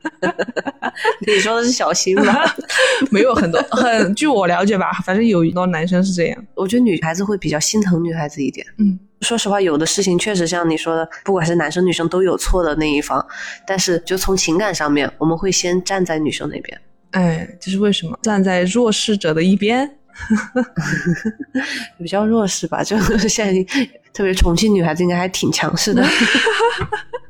[1.25, 2.55] 你说的是小新吧？
[3.11, 6.45] 没有很多，很据我了解吧，反正有一多男生是这样。
[6.55, 8.65] 我觉得女孩子会比较心疼女孩子一点。
[8.77, 8.97] 嗯。
[9.21, 13.25] 说实话，有的事情确实像你说的，不管是男生女生都有错的那一方。
[13.65, 16.79] 但是，就从情感上面，我们会先站在女生那边。
[17.11, 18.17] 哎，这是为什么？
[18.21, 19.89] 站在弱势者的一边，
[21.97, 22.83] 比较弱势吧？
[22.83, 23.63] 就是 现在，
[24.13, 26.03] 特别重庆女孩子应该还挺强势的。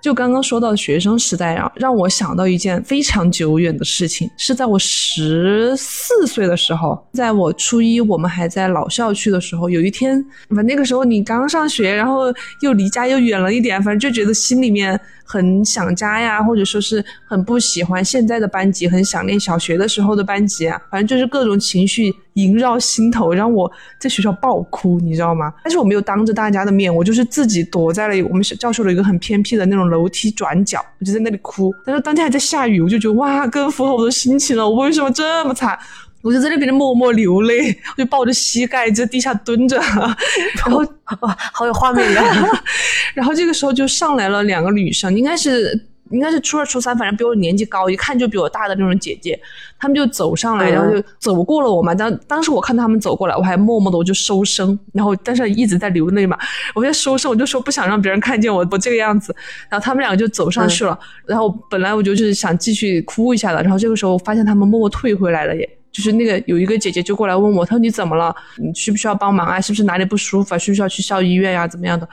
[0.00, 12.32] 就刚刚说到学生时代啊，让我想到一件非常久远的事情，是在我十四岁的时候，在我初一，我们还在老校区的时候，有一天，反正那个时候你刚上学，然后
[12.62, 14.98] 又离家又远了一点，反正就觉得心里面。
[15.28, 25.52] 很想家呀，或者说是很不喜欢现在的班级，很想念小学的时候的班级啊，反正就是各种情绪萦绕心头，让我在学校爆哭，你知道吗？
[25.62, 31.74] 但是我没有当着大家的面，我就是自己躲在了我们教授的一个很偏僻的那种楼梯转角，我就在那里哭。
[31.84, 34.66] 但是当天还在下雨，我就觉得哇，更符合我的心情了。
[34.66, 35.78] 我为什么这么惨？
[36.22, 39.76] 我就在那边默默流泪， 我就抱着膝盖在地下蹲着，
[40.58, 40.78] 然后
[41.20, 42.24] 哇，好有画面感。
[43.14, 49.38] 然后这个时候就上来了两个女生，应该是应该是初二初三，反正比我年纪高，一看就比我大的那种姐姐。
[49.78, 51.94] 她们就走上来，然后就走过了我嘛。
[51.94, 56.36] 当当时我看她们走过来，我还默默的我就收声，然后但是一直在流泪嘛。
[56.74, 59.34] 我在收声，我就说不想让别人看见我我这个样子。
[59.68, 60.98] 然后他们两个就走上去了。
[61.26, 65.77] 然后本来我就是想继续哭一下的，然后这个时候发现他们默默退回来了耶。
[65.90, 68.34] 就是那个有一个姐姐就过来问我，她说你怎么了？
[68.56, 69.60] 你需不需要帮忙啊？
[69.60, 70.58] 是不是哪里不舒服啊？
[70.58, 71.66] 需不需要去校医院呀？
[71.66, 72.08] 怎么样的？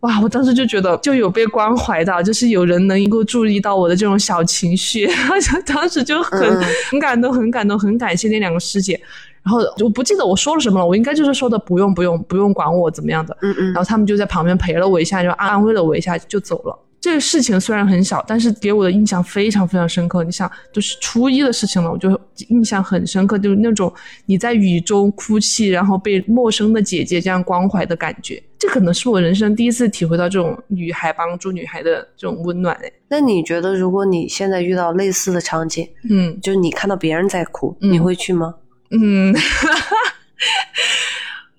[0.00, 0.20] 哇！
[0.20, 5.06] 我当时就觉得就有被关怀到，就是有人能够注意到我的这种小情绪，
[5.40, 9.00] 就当时就很很感动，很感动，很感谢那两个师姐。
[9.44, 13.36] 然后我不记得我说了什么了，我应该就是说的不用不用不用管我怎么样的。
[13.42, 13.66] 嗯嗯。
[13.66, 16.78] 然后他们就在旁边陪了我一下，就安慰了我一下，就走了。
[16.98, 20.24] 这个事情虽然很小，但是给我的印象非常非常深刻。
[20.24, 23.92] 你想，就是初一的事情了，我就印象很深刻，就是那种
[24.24, 28.42] 你在雨中哭泣，然后被陌生的姐姐这样关怀的感觉。
[28.58, 32.74] 这可能是我人生第一次体会到这种女孩帮助女孩的这种温暖。
[32.82, 38.54] 哎，那你觉得，如果你现在遇到类似的场景，嗯，就是你看到别人在哭，你会去吗？
[38.90, 39.34] 嗯。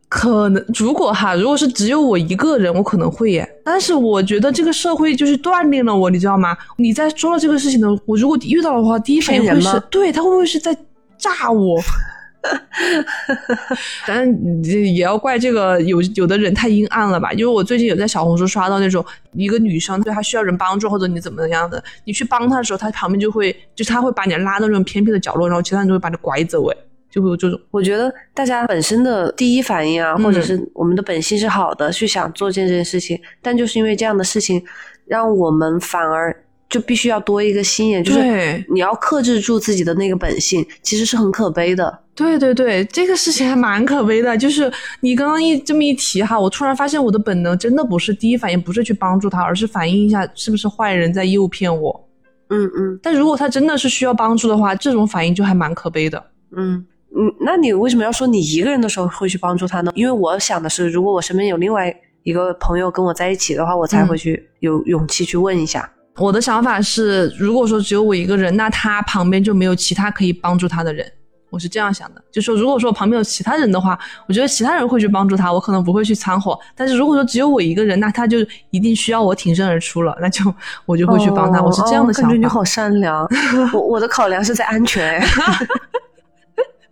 [0.07, 3.47] 可能如果哈，如果是只有我一个人，我可能会耶。
[3.65, 6.55] 但是我觉得这个社会就是锻炼了我，你知道吗？
[6.77, 10.73] 你在说了这个事情的，我如果遇到的话，第一反应会是对他会不会是在
[11.17, 11.81] 炸我？
[14.07, 17.33] 当然也要怪这个有有的人太阴暗了吧？
[17.33, 26.77] 因为我最近有在小红书刷到那种一个女生，对她需要人帮助或者你怎么样的，你去帮她的时候，她旁边就会就她会把你拉到那种偏僻的角落，然后其他人就会把你拐走哎。
[27.15, 34.61] 就会有这种，我觉得大家本身的第一反应啊，或者是我们的本性是好的，去想做这件事情，但就是因为这样的事情，
[35.05, 36.35] 让我们反而
[36.67, 41.99] 就必须要多一个心眼，就是你要克制住自己的那个本性，其实是很可悲的。
[42.13, 44.37] 对对对，这个事情还蛮可悲的。
[44.37, 44.69] 就是
[44.99, 52.09] 你刚刚一这么一提哈，我突然发现我的本能真的不是第一反应，不是去帮助他，而是反映一下是不是坏人在诱骗我。
[52.49, 52.99] 嗯嗯。
[53.01, 56.21] 但如果他真的是需要帮助的话，这种反应就还蛮可悲的。
[56.57, 56.85] 嗯。
[57.17, 59.91] 嗯，那你为什么要说你一个人的时候会去帮助他呢？
[59.95, 61.93] 因为我想的是，如果我身边有另外
[62.23, 65.89] 一个朋友跟我在一起的话，我才会去有勇气去问一下。
[66.17, 71.05] 我的想法是，如果说只有我一个人，那他旁边就没有其他可以帮助他的人。
[71.51, 73.97] 我是这样想的，就说如果说旁边有其他人的话，
[74.27, 76.57] 我觉得其他人会去帮助他，我可能不会去掺和。
[76.75, 78.39] 但是如果说只有我一个人，那他就
[78.71, 80.53] 一定需要我挺身而出了，那就
[80.85, 81.61] 我就会去帮他。
[81.61, 82.29] 我是这样的想法。
[82.29, 83.25] 感觉你好善良。
[83.71, 85.21] 我我的考量是在安全，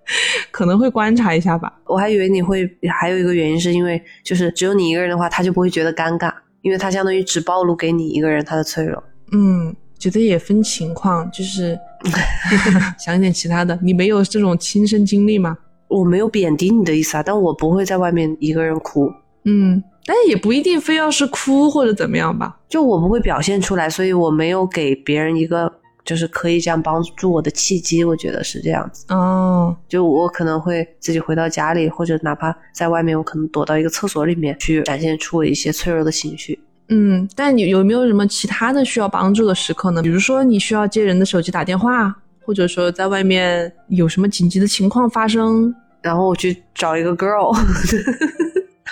[0.52, 1.74] 可能会观察一下吧。
[1.86, 9.04] 我还以为你会还有一个原因，是因为就是只有你一个人的话，他就不会觉得尴尬，因为他相当于只暴露给你一个人他的脆弱。
[9.32, 11.78] 嗯，觉得也分情况，就是。
[13.00, 15.58] 想点其他的，你没有这种亲身经历吗？
[15.88, 19.10] 我没有贬低你的意思啊，但我不会在外面一个人哭。
[19.46, 22.58] 嗯，但也不一定非要是哭或者怎么样吧。
[22.68, 25.72] 就我不会表现出来，所以我没有给别人一个
[26.06, 28.04] 就是可以这样帮助我的契机。
[28.04, 29.06] 我觉得是这样子。
[29.10, 36.60] 哦，就我可能会自己回到家里，或者哪怕在外面，我可能躲到一个厕所里面去展现出我一些脆弱的情绪。
[36.90, 40.02] 嗯，但你有没有什么其他的需要帮助的时刻呢？
[40.02, 42.14] 比如说你需要接人的手机打电话，
[42.46, 47.56] 或者说在外面有什么紧急的情况发生，然后我去找一个 girl。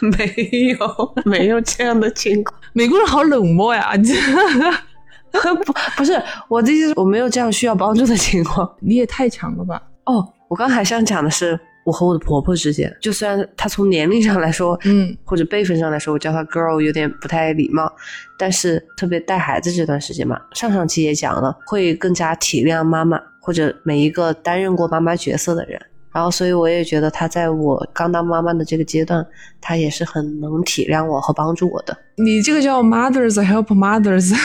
[0.02, 0.34] 没
[0.80, 2.60] 有，没有这样的情况。
[2.74, 3.92] 美国人好冷漠呀！
[5.66, 8.70] 不，不是我的意思，我没有这样需要帮助的情况。
[8.80, 9.82] 你也太强了吧？
[10.06, 11.60] 哦，我刚还想讲的是。
[11.84, 17.92] 我和我的婆婆之间，就虽然她从年龄上来说，嗯，或者辈分上来说，我叫她 girl 有点不太礼貌，
[18.38, 25.82] 但是特别带孩子这段时间嘛，上上期也讲了，会更加体谅妈妈或者每一个担任过妈妈角色的人，
[26.14, 29.26] 然后所以我也觉得他在我刚当妈妈的这个阶段，
[29.62, 31.98] 他也是很能体谅我和帮助我的。
[32.16, 34.36] 你这个叫 mothers help mothers。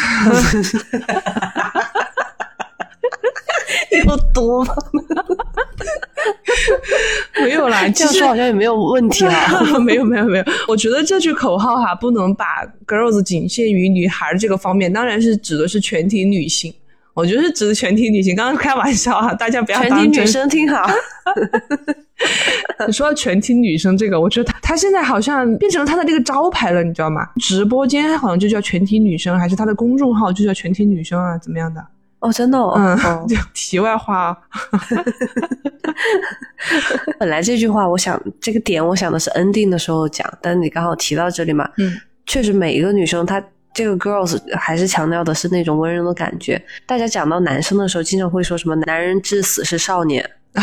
[4.07, 4.75] 有多吗？
[7.43, 9.61] 没有啦，这样说好像也没有问题啊。
[9.81, 16.73] 没有没有没有，我觉得这句口号哈，不能把 girls 仅限于女孩这个方面，当然是指的是全体女性。
[17.17, 20.87] 我觉得是指的全体女性，刚刚开玩笑啊，大家不要全体女生听好。
[22.87, 27.27] 你 说全体女生这个，我觉得她她现在好像变成了她的那个招牌了，你知道吗？
[27.41, 31.39] 直播间好像就叫全体女生，还是她的公众号就叫全体女生啊？
[31.39, 31.83] 怎么样的？
[32.19, 32.75] 哦，真的哦。
[32.77, 32.95] 嗯，
[33.27, 34.37] 就题外话。
[37.19, 41.67] 本来这句话，我想这个点，我想的是 ending 的时候讲，但是你刚好提到这里嘛。
[41.79, 41.95] 嗯，
[42.27, 43.43] 确实，每一个女生她
[43.77, 46.61] 这个 girls 还是强调的是那种温柔的感觉。
[46.87, 50.31] 大家讲到男生的时候，经常会说什么“男人至死是少年”。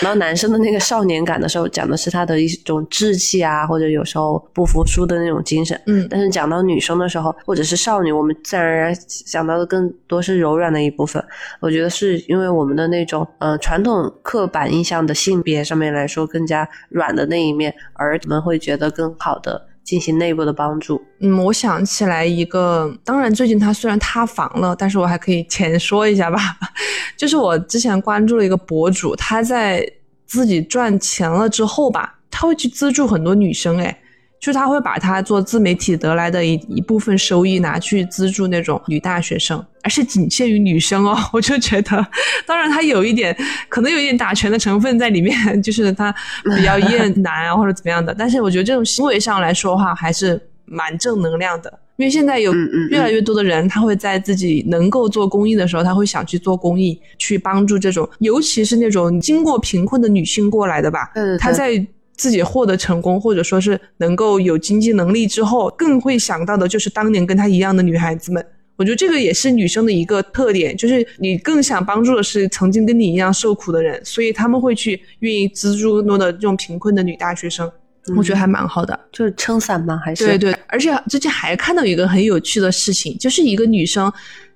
[0.00, 5.80] 然后男生的那个少年感的时候，讲的是他的一种志气啊，或者有时候不服输的那种精神。
[5.86, 11.20] 嗯，但是讲到女生的时候，或者是少女，我们自然而然想到的更多是柔软的一部分。
[11.58, 19.66] 我觉得是因为我们的那种呃传统刻板印象的性别上面来说更加软的那一面，而我们会觉得更好的。
[19.88, 21.00] 进行内部的帮助。
[21.20, 26.38] 嗯，我想起来一个，当然最近他虽然塌房了，但是我还可以浅说一下吧。
[27.16, 29.90] 就是我之前关注了一个博主，他在
[30.26, 33.96] 自己赚钱了之后吧，他会去资助很多女生，诶
[34.40, 41.16] 就他会把他做自媒体得来的一一部分收益拿去资助那种女大学生，而且仅限于女生哦。
[41.32, 42.06] 我就觉得，
[42.46, 43.36] 当然他有一点
[43.68, 46.14] 可能有一点打拳的成分在里面，就是他
[46.56, 48.14] 比较厌男啊或者怎么样的。
[48.16, 51.78] 但是我觉得这种行为上来说的话，还是蛮正能量的。
[51.96, 52.54] 因为现在有
[52.90, 61.10] 越来越多的人，他会在自己能够做公益的时候，他会想去做公益，去帮助这种，尤其是那种经过贫困的女性过来的吧。
[61.38, 61.84] 他在。
[62.18, 68.44] 自己获得成功，或者说是能够有经济能力之后，更会想到的就是当年跟她一样的女孩子们。
[68.76, 77.70] 我觉得这个也是女生的一个特点，就是你更想帮助的是曾经跟你一样受苦的人，所以他们会去愿意资助更多的这种贫困的女大学生。
[78.16, 80.00] 我觉得还蛮好的，就是撑伞吗？
[80.04, 80.56] 还是对对。
[80.68, 84.10] 而且最近还看到一个很有趣的事情，就是一个女生，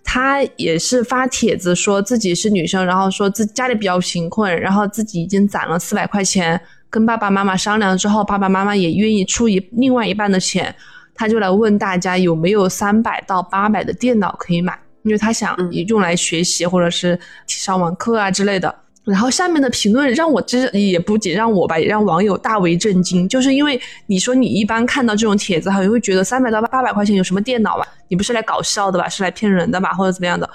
[0.04, 6.58] 她也是发帖子说自己是女生，然后说自家里比较贫困，然后自己已经攒了四百块钱。
[6.92, 10.74] 跟爸爸妈妈商量之后，爸爸妈妈也愿意出一另外一半的钱，
[11.14, 15.56] 他就来问大家有没有三百到八百的电脑可以买，因为他想
[15.88, 18.72] 用来学习或者是上网课啊之类的。
[19.04, 27.86] 然后下面的评论让我这也不仅让我吧，也让网友大为震惊，就是因为你说你一般看到这种帖子，好像会觉得三百到八百块钱有什么电脑吧？
[28.08, 29.08] 你不是来搞笑的吧？
[29.08, 29.94] 是来骗人的吧？
[29.94, 30.48] 或者怎么样的？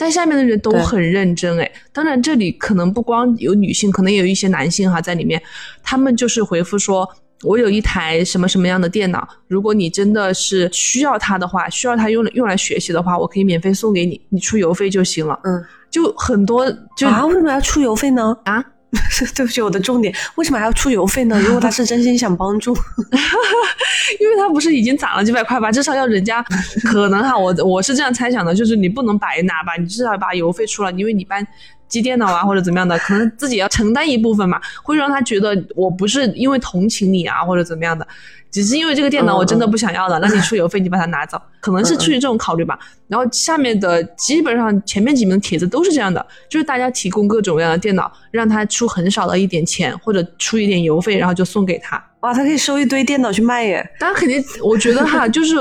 [0.00, 5.40] 但下面的人都很认真哎，当然这里可能不光有女性，可能也有一些男性哈在里面，
[5.82, 7.06] 他们就是回复说，
[7.42, 15.38] 我有一台什么什么样的电脑，如果你真的是需要它的话，需要它用用来学习的话，我可以免费送给你，你出邮费就行了。
[15.44, 16.64] 嗯，就很多
[16.96, 18.34] 就啊，为什么要出邮费呢？
[18.44, 18.64] 啊，
[19.36, 21.40] 对不起，我的重点为什么还要出邮费呢？
[21.40, 22.74] 如果他是真心想帮助，
[24.20, 26.42] 因为他不是已经攒了几百块吧，至少要人家
[26.84, 31.46] 可能哈，我我是这样猜想的，就是你不能白拿吧，你至少把邮费出了，因为你搬
[31.86, 38.06] 机电脑啊或者怎么样的，可能自己要承担一部分嘛，会让他觉得我不是因为同情你啊或者怎么样的，
[38.50, 42.78] 只是因为这个电脑我真的不想要了，那你出邮费你把它拿走，可能是出于这种考虑吧。
[43.06, 52.02] 然后下面的基本上前面几名的帖子都是这样的，就是大家提供各种各样的电脑，让他出很少的一点钱或者出一点邮费，然后就送给他。
[52.20, 53.88] 哇，他可以收一堆电脑去卖耶！
[53.98, 55.56] 当然肯定，我觉得哈，就是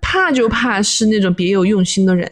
[0.00, 2.30] 怕就怕是那种别有用心的人。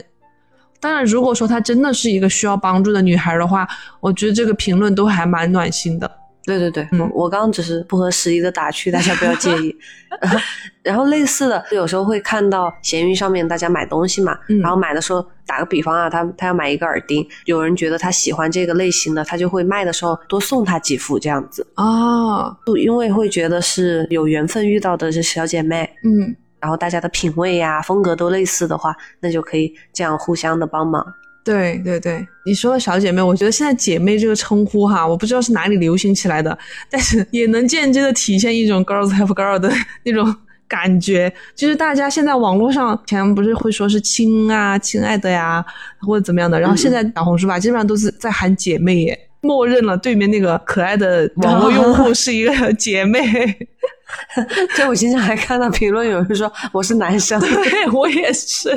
[0.78, 3.66] 当然，如果说她真的是一个需要帮助的女孩的话，
[4.00, 6.10] 我觉得这个评论都还蛮暖心的。
[6.44, 9.76] 对对对，我我刚刚只是不合时宜的打趣，大家不要介意。
[10.82, 21.66] 然后类似的，有时候会看到闲鱼上面大家买东西嘛，然后买的时候，打个比方啊，他他要买一个耳钉，有人觉得他喜欢这个类型的，他就会卖的时候多送他几副这样子。
[21.74, 31.06] 啊，因为会觉得是有缘分遇到的这小姐妹，嗯，然后大家的品味呀、风格都类似的话，那就可以这样互相的帮忙。
[31.44, 36.56] 对对对，你说的小姐妹，我觉得现在姐妹这个称呼哈，我不知道是哪里流行起来的，
[36.88, 39.68] 但是也能间接的体现一种 girls have girl 的
[40.04, 40.32] 那种
[40.68, 41.32] 感觉。
[41.56, 45.64] 就是大家现在网络上前不是会说是亲啊、亲爱的呀，
[46.00, 53.20] 或者怎么样的，然后现在小红书吧，基本上都是在喊姐妹耶，默认了对面那个可爱的网络用户是一个姐妹。
[54.76, 58.70] 在我经常还看到评论有人说我是男生，对我也是。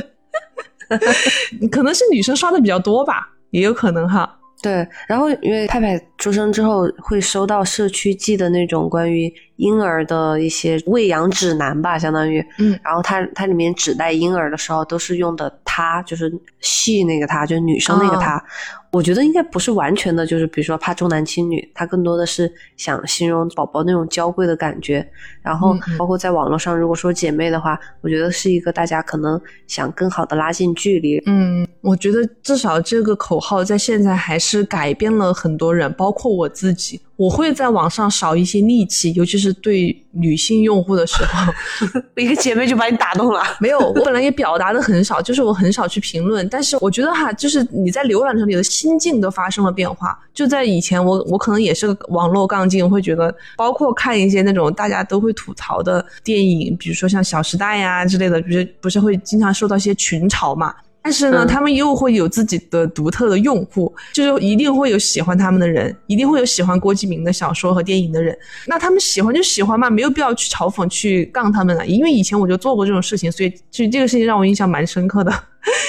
[1.71, 4.37] 可能是女生刷的比较多吧，也有可能哈。
[4.61, 18.43] 对，然后因为派派出生之后会收到社区寄的那种关于婴儿的一些喂养指南吧，相当于，嗯，然后它它里面指代婴儿的时候都是用的她，就是系那个她，就是女生那个她。
[18.91, 25.05] 我觉得应该不是完全的，就是比如说怕重男轻女，他更多的是想形容宝宝那种娇贵的感觉。
[25.41, 31.21] 然后包括在网络上，如果说姐妹的话，我觉得是一个大家可能想更好的拉近距离。
[31.25, 36.99] 嗯，我觉得至少这个口号在现在还是改变了很多人，包括我自己。
[37.17, 41.53] 我会在网上少一些戾气，尤其是对女性用户的时候，
[42.21, 43.41] 一个姐妹就把你打动了。
[43.61, 46.47] 没有，我本来也表达的很少，就是我很少去评论。
[46.49, 50.17] 但是我觉得哈，就是你在浏览的时候，你的心境都发生了变化。
[50.33, 60.73] 就在以前，我我可能也是个网络杠精，会觉得，包括看一些那种大家都会吐槽的电影，比如说像《小时代》呀之类的，不是不是会经常受到一些群嘲嘛。
[61.05, 68.35] 但是呢，他们又会有自己的独特的用户，就是一定会有喜欢他们的人，一定会有喜欢郭敬明的小说和电影的人。
[68.65, 71.85] 那他们喜欢就喜欢嘛，没有必要去嘲讽、去杠他们了。
[71.85, 75.31] 因为以前我就做过这种事情，所以就这个事情让我印象蛮深刻的。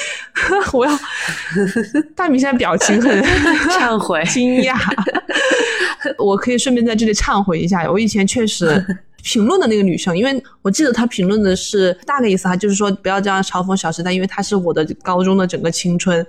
[0.74, 0.92] 我要
[2.14, 3.22] 大米现在表情很
[3.72, 4.76] 忏悔、惊讶，
[6.22, 8.84] 我可以顺便在这里忏悔一下，我以前确实。
[9.26, 16.24] 评论的那个女生，因为我记得她评论的是大概意思哈，就是说不要这样嘲讽《小时代》，因为她是我的高中的整个青春。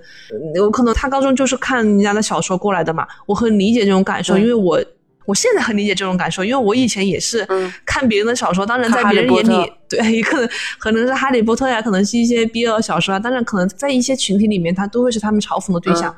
[0.56, 4.82] 有可能她高中就是看人家的小说过来的嘛，我很理解这种感受，因为我
[5.26, 7.46] 我现在很理解这种感受，因为我以前也是
[7.86, 10.48] 看别人的小说，当然在别人眼里，对，可能
[10.80, 16.12] 可能是《哈利波特》 呀，可能是一些 BL 小说啊，当然可能在一些群体里面，他都会是他们嘲讽的对象。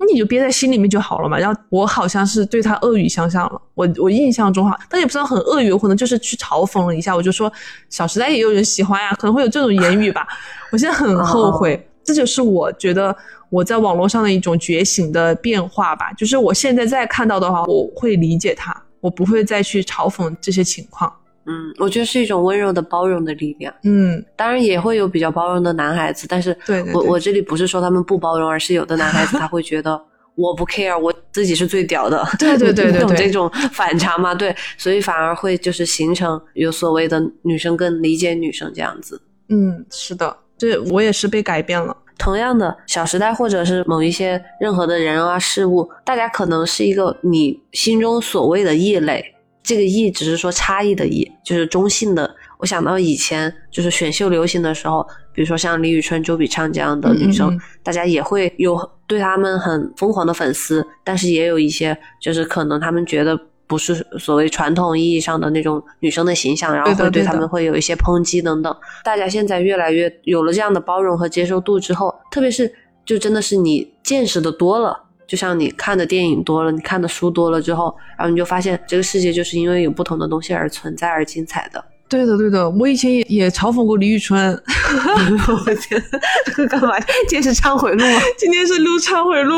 [0.00, 1.38] 那你就憋在心里面就好了嘛。
[1.38, 7.14] 然后我好像是对他恶语相向了，我我印象中哈，但也不知道很恶语，我可能就是去嘲讽了一下。
[7.14, 7.50] 我就说
[7.90, 10.26] 《小时代》也有人喜欢呀，可能会有这种言语吧。
[10.72, 13.14] 我现在很后悔，这就是我觉得
[13.50, 16.10] 我在网络上的一种觉醒的变化吧。
[16.14, 21.12] 就是我现在再看到的话，我会理解他，我不会再去嘲讽这些情况。
[21.46, 23.74] 嗯，我觉得是一种温柔的包容的力量。
[23.82, 26.56] 嗯，当然也会有比较包容的男孩子，但是
[26.92, 30.00] 我我这里不是说他们不包容，而是有的男孩子 他会觉得
[30.34, 32.24] 我不 care，我自己是最屌的。
[32.38, 34.34] 对对对对， 懂这种反差嘛？
[34.34, 39.20] 对，所以反而会就是形成有所谓的女生更理解女生这样子。
[39.48, 41.96] 嗯，是的，对我也是被改变了。
[42.18, 49.24] 同样的，《小时代》或者是某一些任何的人啊事物，大家可能是一个你心中所谓的异类。
[49.62, 52.34] 这个异只是说差异的异，就是中性的。
[52.58, 68.76] 我想到以前就是选秀流行的时候，比如说像李宇春、周笔畅这样的女生，大家也会有对他们很疯狂的粉丝，但是也有一些就是可能他们觉得不是所谓传统意义上的那种女生的形象，然后会对他们会有一些抨击等等。
[69.04, 72.70] 大家现在越来越有了这样的包容和接受度之后，特别是
[73.06, 75.04] 就真的是你见识的多了。
[75.30, 81.84] 就像你看的电影多了，你看的书多了之后，然后你就发现这个世界就是因为有不同的东西而存在而精彩的。
[82.08, 84.36] 对的，对的，我以前也也嘲讽过李宇春。
[84.50, 86.02] 我天，
[86.46, 86.98] 这个干嘛？
[87.28, 88.20] 今天是忏悔录吗？
[88.36, 89.54] 今天是录忏悔录。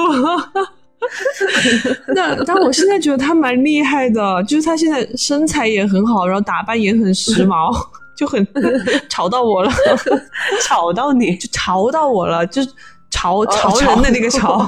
[2.14, 7.74] 那但我现在觉得他蛮厉害的，就是他现在身材也很好，然后打扮也很时髦，
[8.14, 8.46] 就很
[9.08, 9.72] 吵到我了，
[10.62, 12.60] 吵到你，就吵到我了，就
[13.12, 14.58] 潮潮人的那个潮。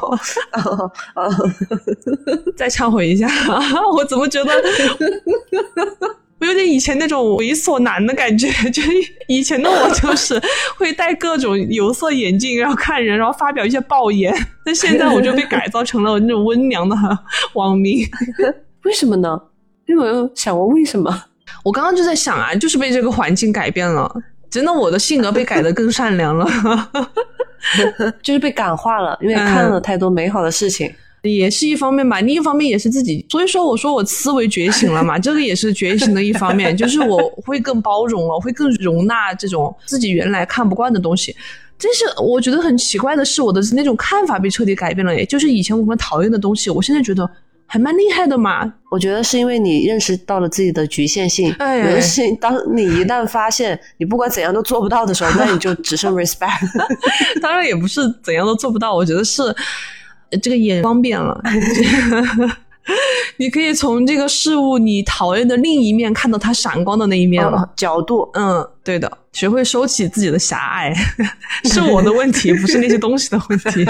[0.52, 1.28] 哦哦
[2.56, 3.26] 再忏悔一下，
[3.92, 4.52] 我怎么觉得
[6.40, 8.48] 我有点以前那种猥琐男的感觉？
[8.70, 8.82] 就
[9.28, 10.40] 以前的我就是
[10.76, 14.32] 会戴各种有色眼镜，然后看人，然后发表一些爆言。
[14.64, 16.96] 但现在我就被改造成了那种温良的
[17.54, 18.06] 网民。
[18.84, 19.40] 为什么呢？
[19.86, 21.24] 因为我有想过为什么。
[21.64, 24.10] 我刚刚就在想啊，就是被这个环境改变了。
[24.50, 26.46] 真的，我的性格被改得更善良了，
[28.22, 30.92] 就是被感化了，因为看了太多美好的事情。
[31.22, 41.34] 也是一方面吧，另一方面也是自己，所以说我说我思维觉醒了嘛，这个也是觉醒的一方面，就是我会更包容了，会更容纳这种自己原来看不惯的东西。
[41.80, 47.28] 但是我觉得很奇怪的是，我的那种看法被彻底改变了，也就是以前我们讨厌的东西，我现在觉得
[47.66, 48.72] 还蛮厉害的嘛。
[48.90, 56.60] 我觉得是因为你认识到了自己的局限性，哎有的事情，当你一旦发现你不管怎样都做不到的时候， 那你就只剩 respect。
[57.42, 59.42] 当然也不是怎样都做不到，我觉得是
[60.30, 61.40] 呃这个眼光变了。
[63.38, 67.62] 你可以从这个事物你讨厌的另一面看到它闪光的那一面了。
[67.62, 70.94] 哦角度，嗯，对的，学会收起自己的狭隘，
[71.64, 73.86] 是我的问题，不是那些东西的问题。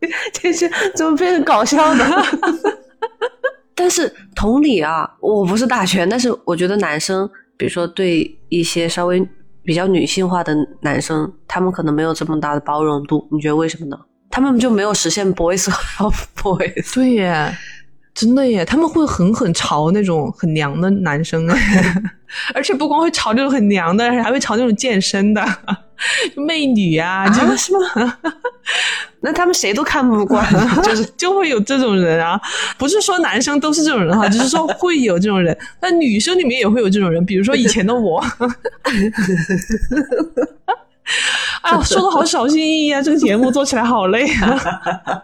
[0.32, 2.04] 这些怎么变成搞笑的？
[3.74, 9.26] 但是同理啊，我不是大全，但是我觉得男生，比如说对一些稍微
[9.62, 13.26] 比较女性化的男生，他们可能没有这么大的包容度。
[13.32, 13.98] 你觉得为什么呢？
[14.30, 16.94] 他们就没有实现 boys of boys。
[16.94, 17.56] 对耶，
[18.20, 21.48] 真的耶，他们会狠狠嘲那种很娘的男生，
[22.52, 25.42] 而且不光会嘲这种很娘的，还会嘲那种健身的
[26.36, 28.18] 就媚女啊，这个是吗？
[29.22, 30.46] 那他们谁都看不惯，
[30.84, 32.38] 就是就会有这种人啊，
[32.76, 38.22] 不是说男生都是这种人哈，只是说会有这种人，那女生里面也会有这种人，比如说以前的我。
[41.62, 43.00] 哎呀，说的好小心翼翼啊！
[43.02, 45.22] 这个节目做起来好累啊！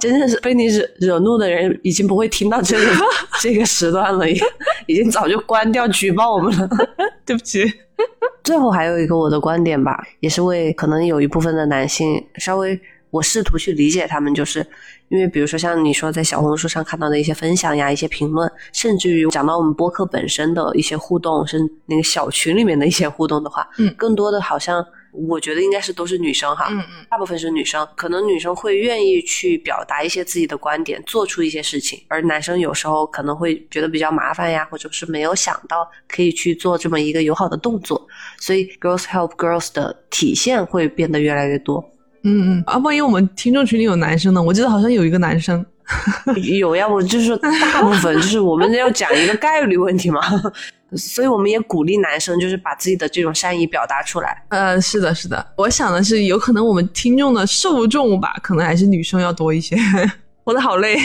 [0.00, 2.86] 真的是被你惹惹怒的人，已经不会听到这个
[3.40, 4.40] 这个时段了，已
[4.86, 6.68] 已经早就关掉举报我们了。
[7.24, 7.70] 对不起。
[8.42, 12.80] 最后还有一个我的观点吧，也是为可能有一部分的男性稍微，
[13.10, 14.66] 我试图去理解他们，就是
[15.08, 38.06] 因为比如说像你说在小红书上看到的一些分享呀、一些评论，甚至于讲到我们播客本身的一些互动，是那个小群里面的一些互动的话，嗯更多的好像我觉得应该是都是女生哈，嗯嗯，大部分是女生，可能女生会愿意去表达一些自己的观点，做出一些事情，而男生有时候可能会觉得比较麻烦呀，或者是没有想到可以去做这么一个友好的动作，
[38.38, 41.84] 所以 girls help girls 的体现会变得越来越多。
[42.22, 42.58] 嗯。
[42.58, 44.42] 嗯，啊，万一我们听众群里有男生呢？
[44.42, 45.64] 我记得好像有一个男生，
[46.58, 50.20] 有呀，我就是大部分就是我们要讲一个概率问题嘛，
[50.96, 54.42] 所以我们也鼓励男生就是把自己的这种善意表达出来。
[54.48, 59.76] 呃，是的，是的，我想的是，有可能我们听众的受众吧，可能还是女生要多一些。
[60.42, 60.96] 活得好累，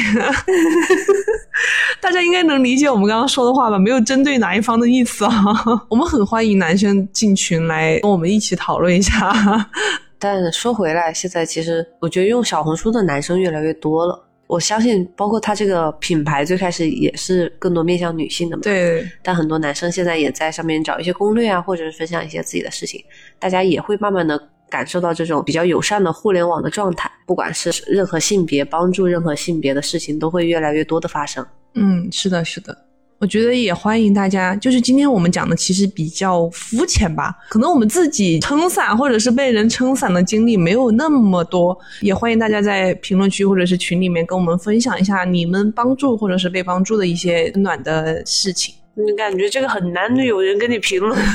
[2.01, 3.77] 大家应该能理解我们刚刚说的话吧？
[3.77, 5.31] 没有针对哪一方的意思啊。
[5.89, 9.69] 我们很欢迎男生进群来跟我们一起讨论一下。
[10.17, 14.24] 但说回来，现在其实我觉得用小红书的男生越来越多了。
[14.47, 18.61] 我相信，包括他这个品牌最开始也是更多面向女性的嘛。。
[18.63, 23.03] 对，但很多男生现在也在上面找一些攻略啊，或者是分享一些自己的事情，
[23.39, 24.39] 大家也会慢慢的
[24.69, 27.11] 感受到这种比较友善的互联网的状态。
[27.25, 31.43] 不管是任何性别帮助任何性别的事情，都会越来越多的发生。
[31.73, 32.84] 嗯，是的，是的。
[33.25, 48.75] 我觉得也欢迎大家，就是今天我们讲的其实比较肤浅吧，可能我们自己撑伞或者是被人撑伞的经历没有那么多，也欢迎大家在评论区或者是群里面跟我们分享一下你们帮助或者是被帮助的一些温暖的事情。
[48.93, 51.17] 你感觉这个很难有人跟你评论？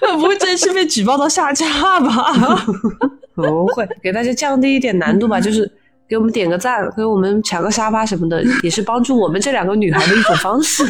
[0.00, 1.66] 会不会真是被举报到下架
[2.00, 2.64] 吧？
[3.36, 5.70] 不会，给大家降低一点难度吧，就是
[6.08, 10.84] 给我们点个赞，给我们抢个沙发什么的，也是帮助我们这两个女孩的一种方式。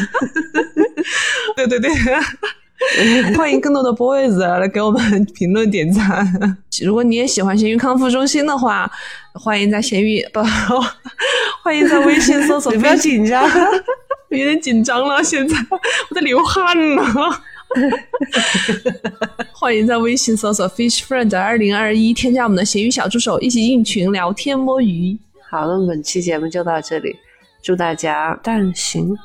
[1.55, 1.91] 对 对对，
[3.35, 6.57] 欢迎更多的 boys 来给我们评论点赞。
[6.83, 8.89] 如果你也喜欢咸鱼康复中心的话，
[9.33, 10.41] 欢迎在咸鱼不，
[11.63, 12.71] 欢迎在微信搜索。
[12.71, 13.43] 你不要紧张，
[14.29, 17.03] 有点紧张了，现在我在流汗呢。
[19.53, 25.17] 欢迎在微信搜索 Fish Friend 二零二一，添加我们的咸鱼小助手，一起进群聊天摸鱼。
[25.49, 27.15] 好，那本期节目就到这里，
[27.61, 29.15] 祝大家但行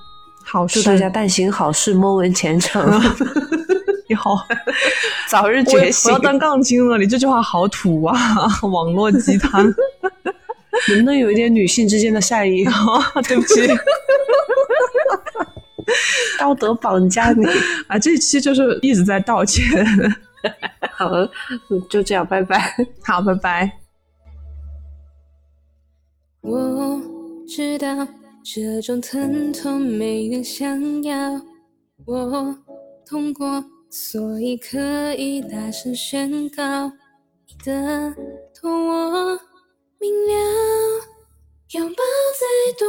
[0.45, 3.01] 好事，祝大家但行好事，摸纹前程。
[4.09, 4.47] 你好，
[5.29, 6.23] 早日觉醒我要。
[6.23, 8.17] 当杠精了，你这句话好土啊，
[8.63, 9.73] 网络鸡汤。
[10.89, 12.65] 能不能有一点女性之间的善意？
[13.29, 13.67] 对不起
[16.39, 17.45] 道德绑架你。
[17.89, 19.65] 啊，这一期就是一直在道歉。
[20.97, 21.31] 好了，
[21.89, 22.75] 就这样，拜拜。
[23.03, 23.79] 好，拜拜。
[26.41, 27.01] 我
[27.47, 28.07] 知道
[28.45, 31.41] 这种疼痛没人想要，
[32.05, 32.59] 我
[33.07, 36.91] 痛过，所以可以大声宣告，
[37.47, 38.13] 你的
[38.61, 39.39] 痛我
[40.01, 40.35] 明了，
[41.75, 42.03] 拥抱
[42.41, 42.89] 再多